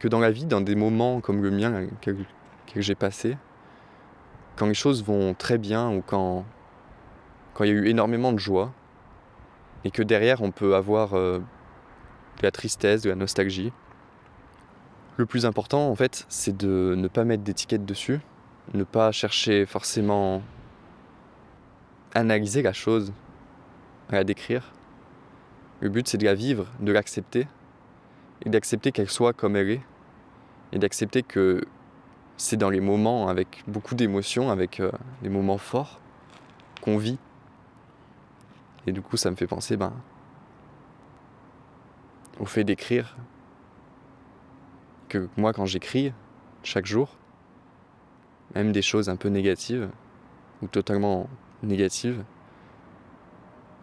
Que 0.00 0.08
dans 0.08 0.18
la 0.18 0.32
vie, 0.32 0.46
dans 0.46 0.60
des 0.60 0.74
moments 0.74 1.20
comme 1.20 1.42
le 1.42 1.50
mien 1.50 1.86
que, 2.00 2.10
que 2.10 2.80
j'ai 2.80 2.96
passé, 2.96 3.36
quand 4.56 4.66
les 4.66 4.74
choses 4.74 5.04
vont 5.04 5.34
très 5.34 5.58
bien 5.58 5.90
ou 5.90 6.02
quand, 6.02 6.44
quand 7.54 7.64
il 7.64 7.68
y 7.68 7.70
a 7.70 7.74
eu 7.74 7.86
énormément 7.86 8.32
de 8.32 8.38
joie, 8.38 8.72
et 9.84 9.90
que 9.90 10.02
derrière 10.02 10.42
on 10.42 10.50
peut 10.50 10.74
avoir 10.74 11.14
euh, 11.14 11.38
de 12.38 12.42
la 12.42 12.50
tristesse, 12.50 13.02
de 13.02 13.10
la 13.10 13.16
nostalgie, 13.16 13.72
le 15.16 15.26
plus 15.26 15.46
important, 15.46 15.88
en 15.88 15.94
fait, 15.94 16.24
c'est 16.28 16.56
de 16.56 16.94
ne 16.96 17.08
pas 17.08 17.24
mettre 17.24 17.42
d'étiquette 17.42 17.84
dessus, 17.84 18.20
ne 18.74 18.84
pas 18.84 19.12
chercher 19.12 19.66
forcément 19.66 20.42
analyser 22.14 22.62
la 22.62 22.72
chose, 22.72 23.12
à 24.08 24.14
la 24.14 24.24
décrire. 24.24 24.72
Le 25.80 25.88
but, 25.88 26.08
c'est 26.08 26.18
de 26.18 26.24
la 26.24 26.34
vivre, 26.34 26.66
de 26.80 26.92
l'accepter, 26.92 27.46
et 28.44 28.50
d'accepter 28.50 28.92
qu'elle 28.92 29.10
soit 29.10 29.32
comme 29.32 29.56
elle 29.56 29.70
est, 29.70 29.80
et 30.72 30.78
d'accepter 30.78 31.22
que 31.22 31.64
c'est 32.36 32.56
dans 32.56 32.70
les 32.70 32.80
moments 32.80 33.28
avec 33.28 33.62
beaucoup 33.66 33.94
d'émotions, 33.94 34.50
avec 34.50 34.80
euh, 34.80 34.90
des 35.22 35.28
moments 35.28 35.58
forts, 35.58 36.00
qu'on 36.80 36.96
vit. 36.96 37.18
Et 38.86 38.92
du 38.92 39.02
coup, 39.02 39.16
ça 39.16 39.30
me 39.30 39.36
fait 39.36 39.46
penser 39.46 39.76
ben, 39.76 39.92
au 42.40 42.46
fait 42.46 42.64
d'écrire, 42.64 43.16
que 45.12 45.28
moi 45.36 45.52
quand 45.52 45.66
j'écris 45.66 46.12
chaque 46.62 46.86
jour, 46.86 47.16
même 48.54 48.72
des 48.72 48.80
choses 48.80 49.10
un 49.10 49.16
peu 49.16 49.28
négatives 49.28 49.90
ou 50.62 50.68
totalement 50.68 51.28
négatives, 51.62 52.24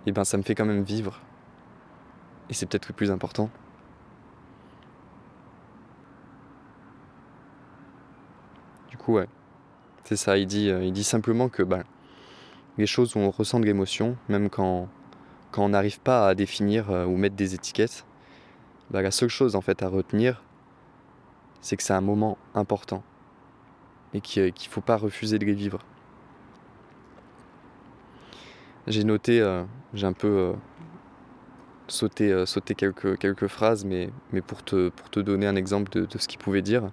et 0.05 0.09
eh 0.09 0.11
ben 0.11 0.23
ça 0.23 0.37
me 0.37 0.43
fait 0.43 0.55
quand 0.55 0.65
même 0.65 0.81
vivre. 0.81 1.21
Et 2.49 2.53
c'est 2.53 2.65
peut-être 2.65 2.87
le 2.87 2.95
plus 2.95 3.11
important. 3.11 3.51
Du 8.89 8.97
coup, 8.97 9.13
ouais, 9.13 9.27
c'est 10.05 10.15
ça. 10.15 10.37
Il 10.37 10.47
dit, 10.47 10.69
euh, 10.69 10.83
il 10.83 10.93
dit 10.93 11.03
simplement 11.03 11.49
que 11.49 11.61
ben, 11.61 11.83
les 12.79 12.87
choses 12.87 13.15
où 13.15 13.19
on 13.19 13.29
ressent 13.29 13.59
de 13.59 13.65
l'émotion, 13.65 14.17
même 14.29 14.49
quand, 14.49 14.87
quand 15.51 15.63
on 15.63 15.69
n'arrive 15.69 15.99
pas 15.99 16.27
à 16.27 16.33
définir 16.33 16.89
euh, 16.89 17.05
ou 17.05 17.17
mettre 17.17 17.35
des 17.35 17.53
étiquettes, 17.53 18.05
ben, 18.89 19.01
la 19.03 19.11
seule 19.11 19.29
chose 19.29 19.55
en 19.55 19.61
fait 19.61 19.83
à 19.83 19.89
retenir, 19.89 20.41
c'est 21.61 21.77
que 21.77 21.83
c'est 21.83 21.93
un 21.93 22.01
moment 22.01 22.37
important 22.55 23.03
et 24.13 24.21
qu'il 24.21 24.45
ne 24.45 24.69
faut 24.69 24.81
pas 24.81 24.97
refuser 24.97 25.39
de 25.39 25.45
les 25.45 25.53
vivre. 25.53 25.79
J'ai 28.87 29.03
noté, 29.03 29.39
euh, 29.39 29.63
j'ai 29.93 30.07
un 30.07 30.13
peu 30.13 30.27
euh, 30.27 30.53
sauté, 31.87 32.31
euh, 32.31 32.45
sauté 32.45 32.73
quelques, 32.73 33.17
quelques 33.19 33.47
phrases, 33.47 33.85
mais, 33.85 34.09
mais 34.31 34.41
pour, 34.41 34.63
te, 34.63 34.89
pour 34.89 35.09
te 35.09 35.19
donner 35.19 35.45
un 35.45 35.55
exemple 35.55 35.91
de, 35.91 36.05
de 36.05 36.17
ce 36.17 36.27
qu'il 36.27 36.39
pouvait 36.39 36.63
dire. 36.63 36.89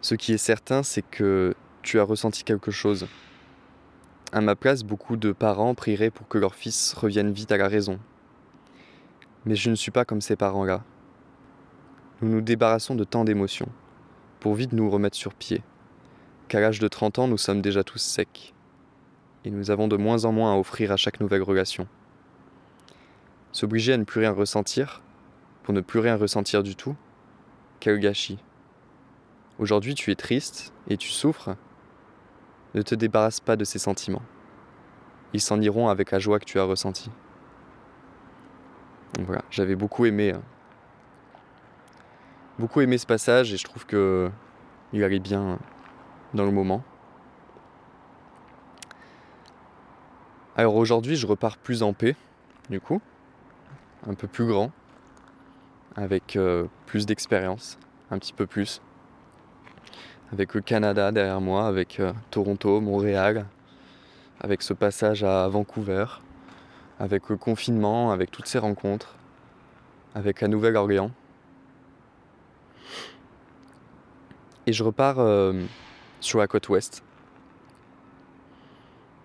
Ce 0.00 0.14
qui 0.14 0.32
est 0.32 0.38
certain, 0.38 0.82
c'est 0.82 1.02
que 1.02 1.54
tu 1.82 2.00
as 2.00 2.04
ressenti 2.04 2.42
quelque 2.42 2.70
chose. 2.70 3.06
À 4.32 4.40
ma 4.40 4.56
place, 4.56 4.82
beaucoup 4.82 5.16
de 5.16 5.32
parents 5.32 5.74
prieraient 5.74 6.10
pour 6.10 6.26
que 6.28 6.38
leur 6.38 6.54
fils 6.54 6.92
revienne 6.94 7.30
vite 7.30 7.52
à 7.52 7.56
la 7.56 7.68
raison. 7.68 7.98
Mais 9.44 9.54
je 9.54 9.70
ne 9.70 9.74
suis 9.74 9.90
pas 9.90 10.04
comme 10.04 10.20
ces 10.20 10.36
parents-là 10.36 10.82
nous 12.20 12.28
nous 12.28 12.40
débarrassons 12.40 12.94
de 12.94 13.04
tant 13.04 13.24
d'émotions, 13.24 13.68
pour 14.40 14.54
vite 14.54 14.72
nous 14.72 14.90
remettre 14.90 15.16
sur 15.16 15.34
pied. 15.34 15.62
Qu'à 16.48 16.60
l'âge 16.60 16.80
de 16.80 16.88
30 16.88 17.20
ans, 17.20 17.28
nous 17.28 17.38
sommes 17.38 17.62
déjà 17.62 17.84
tous 17.84 17.98
secs, 17.98 18.54
et 19.44 19.50
nous 19.50 19.70
avons 19.70 19.86
de 19.86 19.96
moins 19.96 20.24
en 20.24 20.32
moins 20.32 20.52
à 20.52 20.56
offrir 20.56 20.90
à 20.90 20.96
chaque 20.96 21.20
nouvelle 21.20 21.42
relation. 21.42 21.86
S'obliger 23.52 23.92
à 23.92 23.98
ne 23.98 24.04
plus 24.04 24.20
rien 24.20 24.32
ressentir, 24.32 25.02
pour 25.62 25.74
ne 25.74 25.80
plus 25.80 26.00
rien 26.00 26.16
ressentir 26.16 26.62
du 26.62 26.74
tout, 26.74 26.96
quel 27.78 27.98
gâchis. 28.00 28.38
Aujourd'hui, 29.58 29.94
tu 29.94 30.10
es 30.10 30.14
triste 30.14 30.72
et 30.88 30.96
tu 30.96 31.10
souffres. 31.10 31.56
Ne 32.74 32.82
te 32.82 32.94
débarrasse 32.94 33.40
pas 33.40 33.56
de 33.56 33.64
ces 33.64 33.78
sentiments. 33.78 34.22
Ils 35.34 35.40
s'en 35.40 35.60
iront 35.60 35.88
avec 35.88 36.10
la 36.10 36.18
joie 36.18 36.38
que 36.38 36.44
tu 36.44 36.58
as 36.58 36.64
ressentie. 36.64 37.10
Voilà, 39.20 39.42
j'avais 39.50 39.76
beaucoup 39.76 40.06
aimé, 40.06 40.32
beaucoup 42.58 42.80
aimé 42.80 42.98
ce 42.98 43.06
passage 43.06 43.52
et 43.52 43.56
je 43.56 43.64
trouve 43.64 43.86
que 43.86 44.30
il 44.92 45.04
allait 45.04 45.18
bien 45.18 45.58
dans 46.34 46.44
le 46.44 46.50
moment. 46.50 46.82
Alors 50.56 50.74
aujourd'hui, 50.74 51.14
je 51.14 51.26
repars 51.26 51.56
plus 51.56 51.82
en 51.82 51.92
paix, 51.92 52.16
du 52.68 52.80
coup, 52.80 53.00
un 54.08 54.14
peu 54.14 54.26
plus 54.26 54.46
grand, 54.46 54.72
avec 55.94 56.34
euh, 56.36 56.66
plus 56.86 57.06
d'expérience, 57.06 57.78
un 58.10 58.18
petit 58.18 58.32
peu 58.32 58.46
plus, 58.46 58.80
avec 60.32 60.54
le 60.54 60.60
Canada 60.60 61.12
derrière 61.12 61.40
moi, 61.40 61.68
avec 61.68 62.00
euh, 62.00 62.12
Toronto, 62.30 62.80
Montréal, 62.80 63.46
avec 64.40 64.62
ce 64.62 64.72
passage 64.72 65.22
à 65.22 65.46
Vancouver, 65.48 66.06
avec 66.98 67.28
le 67.28 67.36
confinement, 67.36 68.10
avec 68.10 68.32
toutes 68.32 68.46
ces 68.46 68.58
rencontres, 68.58 69.14
avec 70.16 70.40
la 70.40 70.48
Nouvelle-Orléans. 70.48 71.12
Et 74.68 74.74
je 74.74 74.84
repars 74.84 75.18
euh, 75.18 75.54
sur 76.20 76.40
la 76.40 76.46
côte 76.46 76.68
ouest. 76.68 77.02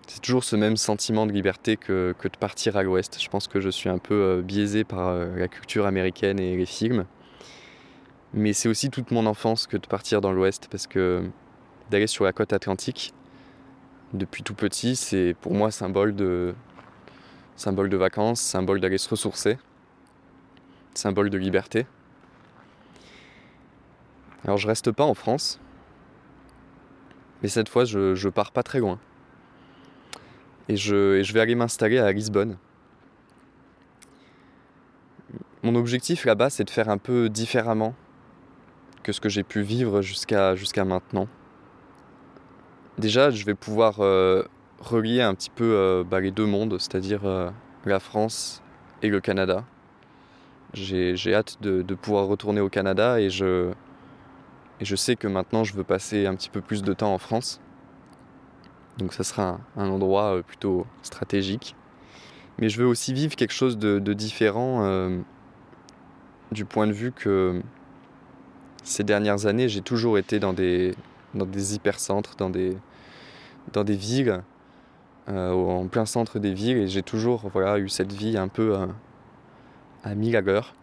C'est 0.06 0.22
toujours 0.22 0.42
ce 0.42 0.56
même 0.56 0.78
sentiment 0.78 1.26
de 1.26 1.32
liberté 1.32 1.76
que, 1.76 2.14
de 2.22 2.38
partir 2.38 2.78
à 2.78 2.82
l'ouest. 2.82 3.20
Je 3.20 3.28
pense 3.28 3.46
que 3.46 3.60
je 3.60 3.68
suis 3.68 3.90
un 3.90 3.98
peu 3.98 4.14
euh, 4.14 4.40
biaisé 4.40 4.84
par 4.84 5.08
euh, 5.08 5.36
la 5.36 5.46
culture 5.48 5.84
américaine 5.84 6.40
et 6.40 6.56
les 6.56 6.64
films. 6.64 7.04
Mais 8.32 8.54
c'est 8.54 8.70
aussi 8.70 8.88
toute 8.88 9.10
mon 9.10 9.26
enfance 9.26 9.66
que 9.66 9.76
de 9.76 9.86
partir 9.86 10.22
dans 10.22 10.32
l'ouest 10.32 10.68
parce 10.70 10.86
que 10.86 11.28
d'aller 11.90 12.06
sur 12.06 12.24
la 12.24 12.32
côte 12.32 12.54
atlantique, 12.54 13.12
depuis 14.14 14.44
tout 14.44 14.54
petit, 14.54 14.96
c'est 14.96 15.36
pour 15.42 15.52
moi 15.52 15.70
symbole 15.70 16.16
de, 16.16 16.54
symbole 17.56 17.90
de 17.90 17.98
vacances, 17.98 18.40
symbole 18.40 18.80
d'aller 18.80 18.96
se 18.96 19.10
ressourcer, 19.10 19.58
symbole 20.94 21.28
de 21.28 21.36
liberté. 21.36 21.84
Alors 24.44 24.58
je 24.58 24.66
reste 24.66 24.92
pas 24.92 25.04
en 25.04 25.14
France, 25.14 25.60
mais 27.42 27.48
cette 27.48 27.68
fois 27.68 27.84
je, 27.84 28.14
je 28.14 28.28
pars 28.28 28.52
pas 28.52 28.62
très 28.62 28.78
loin. 28.78 28.98
Et 30.68 30.76
je, 30.76 31.32
vais 31.32 31.40
aller 31.40 31.54
m'installer 31.54 31.98
à 31.98 32.10
Lisbonne. 32.10 32.56
Mon 35.62 35.74
objectif 35.74 36.24
là-bas, 36.24 36.50
c'est 36.50 36.64
de 36.64 36.70
faire 36.70 36.88
un 36.88 36.98
peu 36.98 37.28
différemment 37.28 37.94
que 39.02 39.12
ce 39.12 39.20
que 39.20 39.28
j'ai 39.28 39.42
pu 39.42 39.60
vivre 39.60 40.00
jusqu'à 40.00 40.84
maintenant. 40.84 41.28
Déjà, 42.98 43.30
je 43.30 43.44
vais 43.44 43.54
pouvoir 43.54 44.00
euh, 44.00 44.44
relier 44.80 45.20
un 45.20 45.34
petit 45.34 45.50
peu 45.50 45.74
euh, 45.74 46.04
bah, 46.04 46.20
les 46.20 46.30
deux 46.30 46.46
mondes, 46.46 46.78
c'est-à-dire 46.78 47.24
euh, 47.24 47.50
la 47.84 48.00
France 48.00 48.62
et 49.02 49.08
le 49.08 49.20
Canada. 49.20 49.64
J'ai 50.72 51.34
hâte 51.34 51.58
de, 51.60 51.82
pouvoir 51.94 52.26
retourner 52.26 52.60
au 52.60 52.68
Canada 52.68 53.20
et 53.20 53.30
je, 53.30 53.72
et 54.80 54.84
je 54.84 54.96
sais 54.96 55.16
que 55.16 55.28
maintenant 55.28 55.64
je 55.64 55.74
veux 55.74 55.84
passer 55.84 56.26
un 56.26 56.34
petit 56.34 56.50
peu 56.50 56.60
plus 56.60 56.82
de 56.82 56.92
temps 56.92 57.12
en 57.12 57.18
France. 57.18 57.60
Donc 58.98 59.12
ça 59.12 59.24
sera 59.24 59.60
un, 59.76 59.88
endroit 59.88 60.42
plutôt 60.46 60.86
stratégique. 61.02 61.74
Mais 62.58 62.68
je 62.68 62.80
veux 62.80 62.86
aussi 62.86 63.12
vivre 63.12 63.34
quelque 63.34 63.52
chose 63.52 63.78
de, 63.78 63.98
différent 64.12 64.84
euh, 64.84 65.20
du 66.52 66.64
point 66.64 66.86
de 66.86 66.92
vue 66.92 67.10
que 67.10 67.60
ces 68.84 69.02
dernières 69.02 69.46
années, 69.46 69.68
j'ai 69.68 69.80
toujours 69.80 70.18
été 70.18 70.38
dans 70.38 70.52
des, 70.52 70.94
dans 71.34 71.46
des 71.46 71.74
hypercentres, 71.74 72.36
dans 72.36 72.50
des, 72.50 72.76
dans 73.72 73.82
des 73.82 73.96
villes 73.96 74.42
euh, 75.28 75.52
en 75.52 75.86
plein 75.88 76.04
centre 76.04 76.38
des 76.38 76.52
villes 76.52 76.76
et 76.76 76.86
j'ai 76.86 77.02
toujours 77.02 77.48
voilà, 77.52 77.78
eu 77.78 77.88
cette 77.88 78.12
vie 78.12 78.36
un 78.36 78.48
peu 78.48 78.76
euh, 78.76 78.86
à 80.04 80.14
mille 80.14 80.36
à 80.36 80.42
l'heure. 80.42 80.74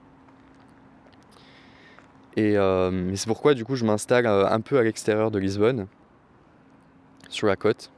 Et 2.38 2.58
euh, 2.58 3.14
c'est 3.16 3.28
pourquoi 3.28 3.54
du 3.54 3.66
coup 3.66 3.76
je 3.76 3.84
m'installe 3.84 4.26
euh, 4.26 4.48
un 4.48 4.62
peu 4.62 4.78
à 4.78 4.84
l'extérieur 4.84 5.32
de 5.32 5.40
Lisbonne, 5.40 5.88
sur 7.30 7.48
la 7.48 7.56
côte. 7.56 7.92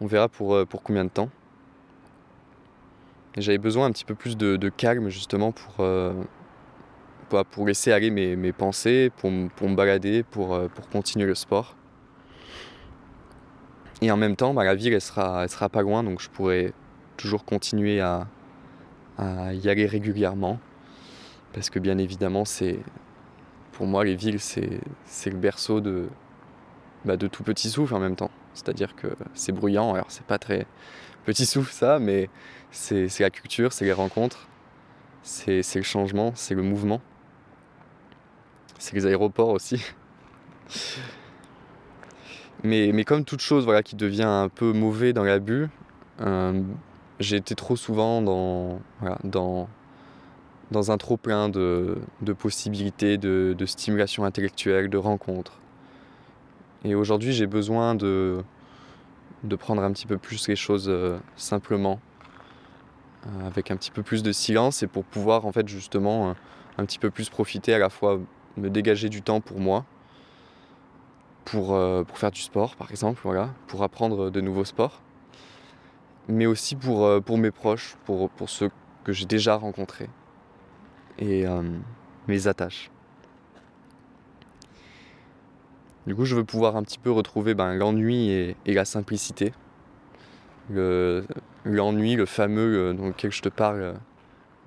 On 0.00 0.06
verra 0.06 0.28
pour, 0.28 0.54
euh, 0.54 0.64
pour 0.64 0.82
combien 0.82 1.04
de 1.04 1.10
temps. 1.10 1.28
J'avais 3.36 3.58
besoin 3.58 3.86
un 3.86 3.92
petit 3.92 4.04
peu 4.04 4.14
plus 4.14 4.36
de, 4.36 4.68
calme 4.68 5.10
justement 5.10 5.52
pour, 5.52 5.86
pour, 7.28 7.66
laisser 7.66 7.92
aller 7.92 8.10
mes, 8.10 8.34
mes 8.34 8.52
pensées, 8.52 9.12
pour, 9.16 9.30
pour 9.54 9.68
me 9.68 9.76
balader, 9.76 10.24
pour, 10.24 10.58
pour 10.70 10.88
continuer 10.88 11.26
le 11.26 11.36
sport. 11.36 11.76
Et 14.00 14.10
en 14.10 14.16
même 14.16 14.34
temps, 14.34 14.54
bah, 14.54 14.64
la 14.64 14.74
ville, 14.74 14.92
elle 14.92 15.00
sera, 15.00 15.44
elle 15.44 15.50
sera 15.50 15.68
pas 15.68 15.82
loin, 15.82 16.02
donc 16.02 16.20
je 16.20 16.28
pourrais 16.30 16.72
toujours 17.16 17.44
continuer 17.44 18.00
à 18.00 18.26
y 19.52 19.68
aller 19.68 19.86
régulièrement. 19.86 20.58
Parce 21.52 21.70
que 21.70 21.78
bien 21.78 21.98
évidemment, 21.98 22.44
c'est 22.44 22.78
pour 23.72 23.86
moi, 23.86 24.04
les 24.04 24.16
villes, 24.16 24.40
c'est 24.40 24.80
le 25.30 25.36
berceau 25.36 25.80
de, 25.80 26.08
bah, 27.04 27.16
de 27.16 27.28
tout 27.28 27.44
petit 27.44 27.70
souffle 27.70 27.94
en 27.94 28.00
même 28.00 28.16
temps. 28.16 28.30
C'est-à-dire 28.54 28.96
que 28.96 29.08
c'est 29.34 29.52
bruyant, 29.52 29.94
alors 29.94 30.10
c'est 30.10 30.26
pas 30.26 30.38
très 30.38 30.66
petit 31.24 31.46
souffle 31.46 31.72
ça, 31.72 31.98
mais 31.98 32.28
c'est 32.70 33.20
la 33.20 33.30
culture, 33.30 33.72
c'est 33.72 33.84
les 33.84 33.92
rencontres, 33.92 34.48
c'est 35.22 35.62
le 35.76 35.82
changement, 35.82 36.32
c'est 36.34 36.54
le 36.54 36.62
mouvement. 36.62 37.00
C'est 38.78 38.94
les 38.94 39.06
aéroports 39.06 39.50
aussi. 39.50 39.82
Mais, 42.64 42.90
mais, 42.92 43.04
comme 43.04 43.24
toute 43.24 43.40
chose 43.40 43.64
voilà, 43.64 43.84
qui 43.84 43.94
devient 43.94 44.24
un 44.24 44.48
peu 44.48 44.72
mauvais 44.72 45.12
dans 45.12 45.22
l'abus, 45.22 45.68
euh, 46.20 46.60
j'ai 47.20 47.36
été 47.36 47.54
trop 47.54 47.76
souvent 47.76 48.20
dans, 48.22 48.80
voilà, 49.00 49.18
dans, 49.22 49.68
dans 50.70 50.90
un 50.90 50.98
trop-plein 50.98 51.48
de, 51.48 51.98
de, 52.20 52.32
possibilités, 52.32 53.16
de, 53.16 53.54
de, 53.56 53.66
stimulation 53.66 54.24
intellectuelle, 54.24 54.90
de 54.90 54.98
rencontres. 54.98 55.58
Et 56.84 56.94
aujourd'hui, 56.94 57.32
j'ai 57.32 57.46
besoin 57.46 57.94
de, 57.94 58.42
de 59.44 59.56
prendre 59.56 59.82
un 59.82 59.92
petit 59.92 60.06
peu 60.06 60.18
plus 60.18 60.48
les 60.48 60.56
choses 60.56 60.88
euh, 60.88 61.18
simplement, 61.36 62.00
euh, 63.26 63.46
avec 63.46 63.70
un 63.70 63.76
petit 63.76 63.90
peu 63.90 64.02
plus 64.02 64.22
de 64.22 64.32
silence, 64.32 64.82
et 64.82 64.86
pour 64.86 65.04
pouvoir, 65.04 65.46
en 65.46 65.52
fait, 65.52 65.66
justement, 65.68 66.30
euh, 66.30 66.32
un 66.76 66.84
petit 66.84 66.98
peu 66.98 67.10
plus 67.10 67.30
profiter, 67.30 67.74
à 67.74 67.78
la 67.78 67.88
fois 67.88 68.20
me 68.56 68.68
dégager 68.68 69.08
du 69.08 69.22
temps 69.22 69.40
pour 69.40 69.60
moi, 69.60 69.84
pour, 71.44 71.68
pour 72.06 72.18
faire 72.18 72.30
du 72.30 72.42
sport 72.42 72.76
par 72.76 72.90
exemple, 72.90 73.20
voilà, 73.24 73.54
pour 73.68 73.82
apprendre 73.82 74.28
de 74.28 74.40
nouveaux 74.42 74.66
sports, 74.66 75.00
mais 76.28 76.44
aussi 76.44 76.76
pour, 76.76 77.22
pour 77.22 77.38
mes 77.38 77.50
proches, 77.50 77.96
pour, 78.04 78.28
pour 78.28 78.50
ceux 78.50 78.70
que 79.04 79.12
j'ai 79.12 79.24
déjà 79.24 79.54
rencontrés 79.54 80.10
et 81.18 81.46
euh, 81.46 81.62
mes 82.26 82.46
attaches. 82.46 82.90
Du 86.06 86.14
coup, 86.14 86.24
je 86.24 86.34
veux 86.34 86.44
pouvoir 86.44 86.76
un 86.76 86.82
petit 86.82 86.98
peu 86.98 87.10
retrouver 87.10 87.54
ben, 87.54 87.74
l'ennui 87.74 88.30
et, 88.30 88.56
la 88.66 88.84
simplicité. 88.84 89.52
L'ennui, 90.70 92.14
le, 92.14 92.26
fameux 92.26 92.90
euh, 92.90 92.92
dans 92.94 93.06
lequel 93.08 93.32
je 93.32 93.42
te 93.42 93.48
parle, 93.48 93.80
euh, 93.80 93.94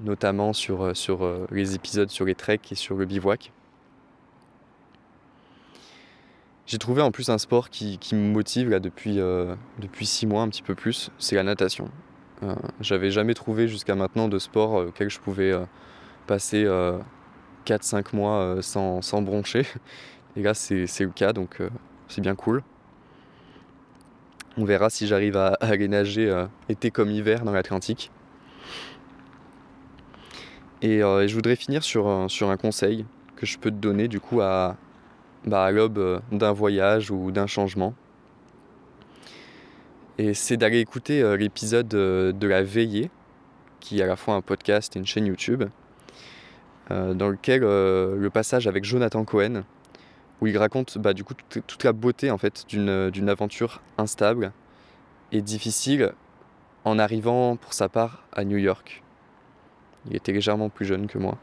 notamment 0.02 0.54
sur, 0.54 0.96
sur 0.96 1.28
les 1.52 1.76
épisodes 1.76 2.10
sur 2.10 2.26
les 2.26 2.36
treks 2.36 2.72
et 2.72 2.76
sur 2.76 2.96
le 2.96 3.06
bivouac. 3.06 3.52
J'ai 6.66 6.78
trouvé 6.78 7.02
en 7.02 7.12
plus 7.12 7.30
un 7.30 7.38
sport 7.38 7.70
qui, 7.70 7.98
qui 7.98 8.16
me 8.16 8.32
motive 8.32 8.70
là 8.70 8.80
depuis, 8.80 9.18
depuis 9.80 10.06
six 10.06 10.26
mois, 10.26 10.42
un 10.42 10.50
petit 10.50 10.64
peu 10.64 10.74
plus, 10.74 11.12
c'est 11.20 11.36
la 11.36 11.44
natation. 11.44 11.90
Euh, 12.44 12.56
J'avais 12.80 13.12
jamais 13.12 13.34
trouvé 13.34 13.68
jusqu'à 13.68 13.96
maintenant 13.96 14.28
de 14.28 14.40
sport 14.40 14.74
auquel 14.74 15.10
je 15.10 15.20
pouvais 15.20 15.54
passer 16.28 16.66
4-5 17.66 18.16
mois 18.16 18.58
sans, 18.62 19.02
sans, 19.02 19.22
broncher. 19.22 19.66
Et 20.36 20.44
là, 20.44 20.54
c'est 20.54 20.86
le 21.00 21.10
cas, 21.10 21.34
donc 21.34 21.60
c'est 22.08 22.22
bien 22.22 22.36
cool. 22.36 22.64
On 24.58 24.66
verra 24.66 24.90
si 24.90 25.08
j'arrive 25.08 25.38
à, 25.38 25.58
aller 25.62 25.88
nager 25.88 26.46
été 26.70 26.92
comme 26.92 27.10
hiver 27.10 27.44
dans 27.44 27.52
l'Atlantique. 27.52 28.12
Et, 30.82 31.00
je 31.00 31.34
voudrais 31.34 31.56
finir 31.56 31.84
sur, 31.84 32.08
un 32.08 32.58
conseil 32.58 33.06
que 33.36 33.46
je 33.46 33.58
peux 33.58 33.72
te 33.72 33.76
donner 33.76 34.08
du 34.08 34.20
coup 34.20 34.42
à, 34.42 34.78
bah, 35.46 35.72
l'aube 35.72 36.22
d'un 36.32 36.52
voyage 36.52 37.12
ou 37.12 37.32
d'un 37.32 37.48
changement. 37.48 37.94
Et 40.18 40.36
c'est 40.36 40.56
d'aller 40.56 40.80
écouter 40.80 41.24
euh, 41.24 41.36
l'épisode 41.36 41.92
euh, 41.96 42.32
de 42.32 42.48
La 42.48 42.62
Veillée, 42.62 43.10
qui 43.80 44.00
est 44.00 44.04
à 44.04 44.06
la 44.06 44.16
fois 44.16 44.36
un 44.36 44.42
podcast 44.42 44.96
et 44.96 45.00
une 45.00 45.06
chaîne 45.08 45.26
YouTube, 45.26 45.64
euh, 45.64 45.68
dans 47.14 47.30
lequel 47.30 47.64
euh, 47.64 48.16
le 48.16 48.30
passage 48.30 48.68
avec 48.68 48.84
Jonathan 48.84 49.24
Cohen, 49.26 49.64
où 50.42 50.48
il 50.48 50.58
raconte 50.58 50.98
bah, 50.98 51.14
du 51.14 51.24
coup 51.24 51.34
toute, 51.50 51.84
la 51.84 51.94
beauté 51.94 52.32
en 52.32 52.38
fait 52.38 52.66
d'une 52.68 53.30
aventure 53.30 53.82
instable 53.98 54.52
et 55.32 55.42
difficile 55.42 56.14
en 56.84 56.98
arrivant 57.00 57.56
pour 57.56 57.74
sa 57.74 57.90
part 57.90 58.24
à 58.34 58.44
New 58.44 58.58
York. 58.58 59.04
Il 60.10 60.16
était 60.16 60.32
légèrement 60.32 60.70
plus 60.70 60.86
jeune 60.86 61.08
que 61.08 61.18
moi. 61.18 61.38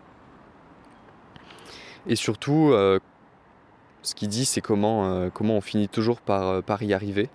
Et 2.07 2.17
surtout, 2.17 2.71
euh, 2.73 2.99
ce 4.03 4.15
qu'il 4.15 4.29
dit, 4.29 4.45
c'est 4.45 4.61
comment, 4.61 5.07
euh, 5.07 5.31
comment 5.33 5.57
on 5.57 5.61
finit 5.61 5.89
toujours 5.89 6.21
par, 6.21 6.49
euh, 6.49 6.61
par 6.63 6.83
y 6.83 6.93
arriver, 6.93 7.29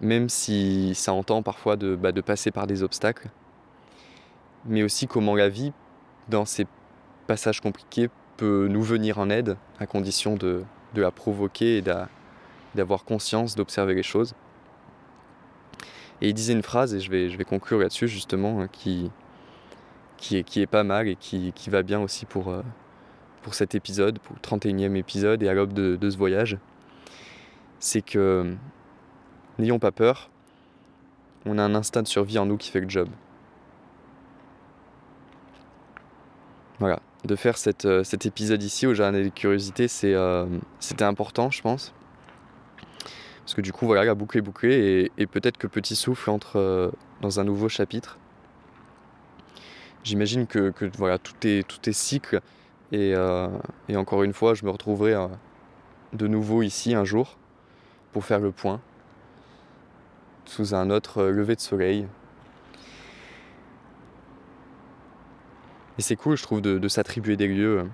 même 0.00 0.28
si 0.28 0.94
ça 0.94 1.12
entend 1.12 1.42
parfois 1.42 1.76
bah, 1.76 2.12
de 2.12 2.20
passer 2.20 2.50
par 2.50 2.66
des 2.66 2.82
obstacles. 2.82 3.28
mais 4.66 4.82
aussi 4.82 5.06
comment 5.06 5.34
la 5.34 5.50
vie, 5.50 5.72
dans 6.28 6.46
ces 6.46 6.66
passages 7.26 7.60
compliqués, 7.60 8.08
peut 8.36 8.68
nous 8.68 8.82
venir 8.82 9.18
en 9.18 9.30
aide, 9.30 9.56
à 9.78 9.86
condition 9.86 10.34
de, 10.34 10.64
de 10.94 11.02
la 11.02 11.10
provoquer 11.10 11.78
et 11.78 11.82
d'avoir 12.74 13.04
conscience, 13.04 13.54
d'observer 13.54 13.94
les 13.94 14.02
choses. 14.02 14.34
Et 16.20 16.28
il 16.28 16.34
disait 16.34 16.52
une 16.52 16.62
phrase, 16.62 16.94
et 16.94 17.00
je 17.00 17.10
vais, 17.10 17.28
je 17.28 17.36
vais 17.36 17.44
conclure 17.44 17.78
là-dessus 17.78 18.08
justement, 18.08 18.60
hein, 18.60 18.68
qui, 18.68 19.10
qui, 20.16 20.36
est, 20.36 20.44
qui 20.44 20.60
est 20.60 20.66
pas 20.66 20.84
mal 20.84 21.08
et 21.08 21.16
qui, 21.16 21.52
qui 21.54 21.70
va 21.70 21.82
bien 21.82 22.00
aussi 22.00 22.24
pour, 22.26 22.48
euh, 22.48 22.62
pour 23.42 23.54
cet 23.54 23.74
épisode, 23.74 24.18
pour 24.20 24.34
le 24.34 24.40
31e 24.40 24.96
épisode 24.96 25.42
et 25.42 25.48
à 25.48 25.54
l'aube 25.54 25.72
de, 25.72 25.96
de 25.96 26.10
ce 26.10 26.16
voyage. 26.16 26.58
C'est 27.78 28.02
que 28.02 28.54
n'ayons 29.58 29.78
pas 29.78 29.92
peur, 29.92 30.30
on 31.44 31.58
a 31.58 31.62
un 31.62 31.74
instinct 31.74 32.02
de 32.02 32.08
survie 32.08 32.38
en 32.38 32.46
nous 32.46 32.56
qui 32.56 32.70
fait 32.70 32.80
le 32.80 32.88
job. 32.88 33.08
Voilà, 36.80 36.98
de 37.24 37.36
faire 37.36 37.54
euh, 37.84 38.02
cet 38.02 38.26
épisode 38.26 38.62
ici 38.62 38.86
au 38.86 38.94
Jardin 38.94 39.22
des 39.22 39.30
Curiosités, 39.30 39.86
euh, 40.04 40.46
c'était 40.80 41.04
important, 41.04 41.50
je 41.50 41.62
pense. 41.62 41.94
Parce 43.44 43.54
que 43.54 43.60
du 43.60 43.72
coup, 43.72 43.86
voilà, 43.86 44.04
la 44.04 44.14
boucle 44.14 44.38
est 44.38 44.42
bouclée 44.42 45.12
et, 45.16 45.26
peut-être 45.26 45.56
que 45.56 45.66
Petit 45.66 45.94
Souffle 45.94 46.30
entre 46.30 46.58
euh, 46.58 46.90
dans 47.20 47.38
un 47.38 47.44
nouveau 47.44 47.68
chapitre. 47.68 48.18
J'imagine 50.02 50.46
que, 50.46 50.72
voilà, 50.98 51.18
tout 51.18 51.34
est, 51.46 51.66
tout 51.66 51.78
cycle 51.92 52.40
et, 52.92 53.14
et, 53.88 53.96
encore 53.96 54.22
une 54.22 54.34
fois, 54.34 54.52
je 54.52 54.66
me 54.66 54.70
retrouverai 54.70 55.14
de 56.12 56.26
nouveau 56.26 56.62
ici 56.62 56.94
un 56.94 57.04
jour 57.04 57.38
pour 58.12 58.24
faire 58.24 58.38
le 58.38 58.52
point 58.52 58.82
sous 60.44 60.74
un 60.74 60.90
autre 60.90 61.24
lever 61.24 61.56
de 61.56 61.60
soleil. 61.60 62.06
Et 65.98 66.02
c'est 66.02 66.16
cool, 66.16 66.36
je 66.36 66.42
trouve, 66.42 66.60
de, 66.60 66.88
s'attribuer 66.88 67.36
des 67.36 67.46
lieux. 67.46 67.88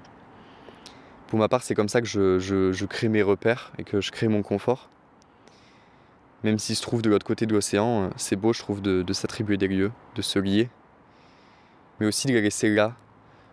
Pour 1.27 1.39
ma 1.39 1.49
part, 1.49 1.63
c'est 1.63 1.75
comme 1.75 1.89
ça 1.89 2.01
que 2.01 2.07
je, 2.07 2.85
crée 2.87 3.09
mes 3.09 3.23
repères 3.23 3.73
et 3.79 3.85
que 3.85 4.01
je 4.01 4.11
crée 4.11 4.29
mon 4.29 4.43
confort. 4.43 4.89
Même 6.43 6.59
s'il 6.59 6.77
se 6.77 6.83
trouve 6.83 7.03
de 7.03 7.11
l'autre 7.11 7.27
côté 7.27 7.45
de 7.45 7.53
l'océan, 7.53 8.11
c'est 8.17 8.37
beau, 8.37 8.53
je 8.55 8.61
trouve, 8.61 8.81
de, 8.81 9.13
s'attribuer 9.13 9.59
des 9.59 9.69
lieux, 9.69 9.93
de 10.15 10.23
se 10.23 10.39
lier, 10.39 10.71
mais 11.99 12.07
aussi 12.07 12.27
de 12.27 12.33
les 12.33 12.41
laisser 12.41 12.71
là 12.71 12.95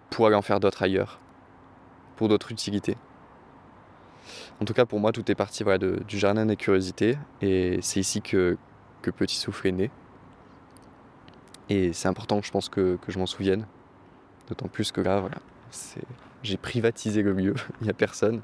pour 0.10 0.28
aller 0.28 0.38
en 0.38 0.42
faire 0.42 0.62
d'autres 0.62 0.82
ailleurs, 0.84 1.20
pour 2.16 2.30
d'autres 2.30 2.52
utilités. 2.54 2.96
En 4.62 4.66
tout 4.66 4.74
cas, 4.74 4.86
pour 4.86 5.02
moi, 5.02 5.12
tout 5.12 5.30
est 5.30 5.36
parti 5.36 5.64
voilà, 5.64 5.78
du 5.78 6.18
jardin 6.18 6.46
des 6.46 6.56
curiosités, 6.56 7.18
et 7.42 7.80
c'est 7.82 8.00
ici 8.00 8.22
que 8.22 8.58
Petit 9.02 9.38
Souffle 9.38 9.68
est 9.68 9.72
né. 9.72 9.92
Et 11.70 11.94
c'est 11.94 12.10
important, 12.10 12.42
je 12.42 12.52
pense, 12.52 12.68
que 12.68 12.98
je 13.08 13.20
m'en 13.20 13.26
souvienne. 13.26 13.66
D'autant 14.48 14.68
plus 14.68 14.92
que 14.92 15.02
là, 15.02 15.20
voilà, 15.20 15.38
j'ai 16.44 16.58
privatisé 16.58 17.22
le 17.22 17.34
lieu, 17.34 17.56
il 17.82 17.86
n'y 17.86 17.90
a 17.90 17.94
personne. 17.94 18.42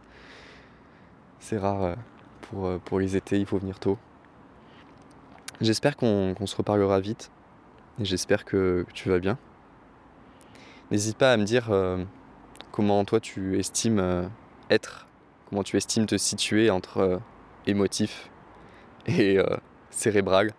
C'est 1.40 1.58
rare 1.58 1.84
euh, 1.84 1.96
pour, 2.42 2.66
euh, 2.66 2.78
pour 2.84 3.00
les 3.00 3.16
étés, 3.16 3.40
il 3.40 3.46
faut 3.46 3.58
venir 3.58 3.80
tôt. 3.80 3.98
J'espère 5.62 5.96
qu'on 5.96 6.36
se 6.46 6.56
reparlera 6.56 7.00
vite 7.00 7.32
et 8.00 8.06
j'espère 8.06 8.44
que, 8.44 8.86
tu 8.94 9.10
vas 9.10 9.20
bien. 9.20 9.38
N'hésite 10.92 11.18
pas 11.18 11.32
à 11.32 11.38
me 11.38 11.44
dire 11.44 11.72
euh, 11.72 12.04
comment 12.72 13.06
toi 13.06 13.20
tu 13.20 13.58
estimes 13.58 14.30
être, 14.70 15.08
comment 15.50 15.64
tu 15.64 15.78
estimes 15.78 16.06
te 16.06 16.18
situer 16.18 16.70
entre 16.70 17.22
émotif 17.66 18.30
et 19.06 19.38
cérébral. 19.90 20.52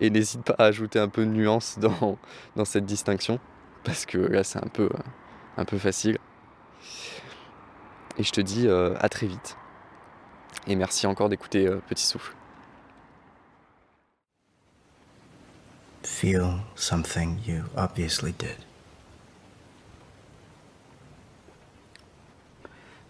Et 0.00 0.10
n'hésite 0.10 0.42
pas 0.42 0.54
à 0.58 0.64
ajouter 0.64 0.98
un 0.98 1.08
peu 1.08 1.24
de 1.24 1.30
nuance 1.30 1.78
dans, 1.78 2.18
dans 2.56 2.64
cette 2.64 2.86
distinction 2.86 3.38
parce 3.84 4.06
que 4.06 4.18
là 4.18 4.44
c'est 4.44 4.58
un 4.58 4.68
peu, 4.68 4.88
un 5.56 5.64
peu 5.64 5.78
facile. 5.78 6.18
Et 8.18 8.22
je 8.22 8.32
te 8.32 8.40
dis 8.40 8.66
euh, 8.66 8.94
à 9.00 9.08
très 9.08 9.26
vite. 9.26 9.56
Et 10.66 10.76
merci 10.76 11.06
encore 11.06 11.28
d'écouter 11.28 11.66
euh, 11.66 11.80
Petit 11.88 12.04
Souffle. 12.04 12.34
Feel 16.02 16.60
something 16.74 17.38
you 17.46 17.64
obviously 17.76 18.32
did. 18.32 18.56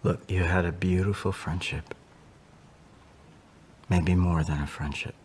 Look, 0.03 0.19
you 0.29 0.43
had 0.43 0.65
a 0.65 0.71
beautiful 0.71 1.31
friendship. 1.31 1.93
Maybe 3.89 4.15
more 4.15 4.43
than 4.43 4.61
a 4.61 4.67
friendship. 4.67 5.15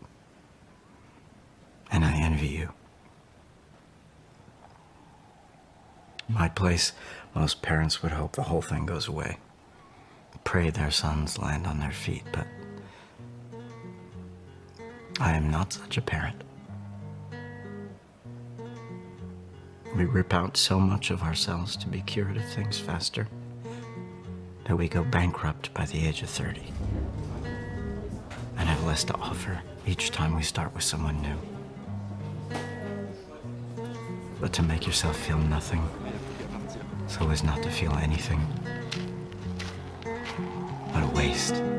And 1.91 2.03
I 2.03 2.13
envy 2.21 2.47
you. 2.47 2.76
My 6.29 6.49
place, 6.49 6.91
most 7.33 7.61
parents 7.61 8.03
would 8.03 8.11
hope 8.11 8.35
the 8.35 8.43
whole 8.43 8.61
thing 8.61 8.85
goes 8.85 9.07
away. 9.07 9.37
Pray 10.43 10.69
their 10.69 10.91
sons 10.91 11.39
land 11.39 11.65
on 11.65 11.79
their 11.79 11.91
feet, 11.91 12.23
but 12.31 12.47
I 15.19 15.33
am 15.33 15.49
not 15.49 15.73
such 15.73 15.97
a 15.97 16.01
parent. 16.01 16.43
We 19.95 20.05
rip 20.05 20.33
out 20.33 20.57
so 20.57 20.79
much 20.79 21.11
of 21.11 21.23
ourselves 21.23 21.75
to 21.77 21.87
be 21.87 22.01
cured 22.01 22.37
of 22.37 22.45
things 22.49 22.77
faster 22.77 23.27
that 24.65 24.75
we 24.75 24.87
go 24.87 25.03
bankrupt 25.03 25.73
by 25.73 25.85
the 25.85 26.05
age 26.05 26.21
of 26.21 26.29
30 26.29 26.61
and 28.57 28.69
have 28.69 28.83
less 28.83 29.03
to 29.05 29.15
offer 29.15 29.61
each 29.85 30.11
time 30.11 30.35
we 30.35 30.43
start 30.43 30.73
with 30.75 30.83
someone 30.83 31.21
new. 31.21 31.37
But 34.39 34.53
to 34.53 34.61
make 34.61 34.85
yourself 34.85 35.17
feel 35.17 35.39
nothing 35.39 35.89
so 37.07 37.29
as 37.29 37.43
not 37.43 37.61
to 37.63 37.69
feel 37.69 37.93
anything 37.93 38.41
but 40.93 41.03
a 41.03 41.07
waste. 41.15 41.76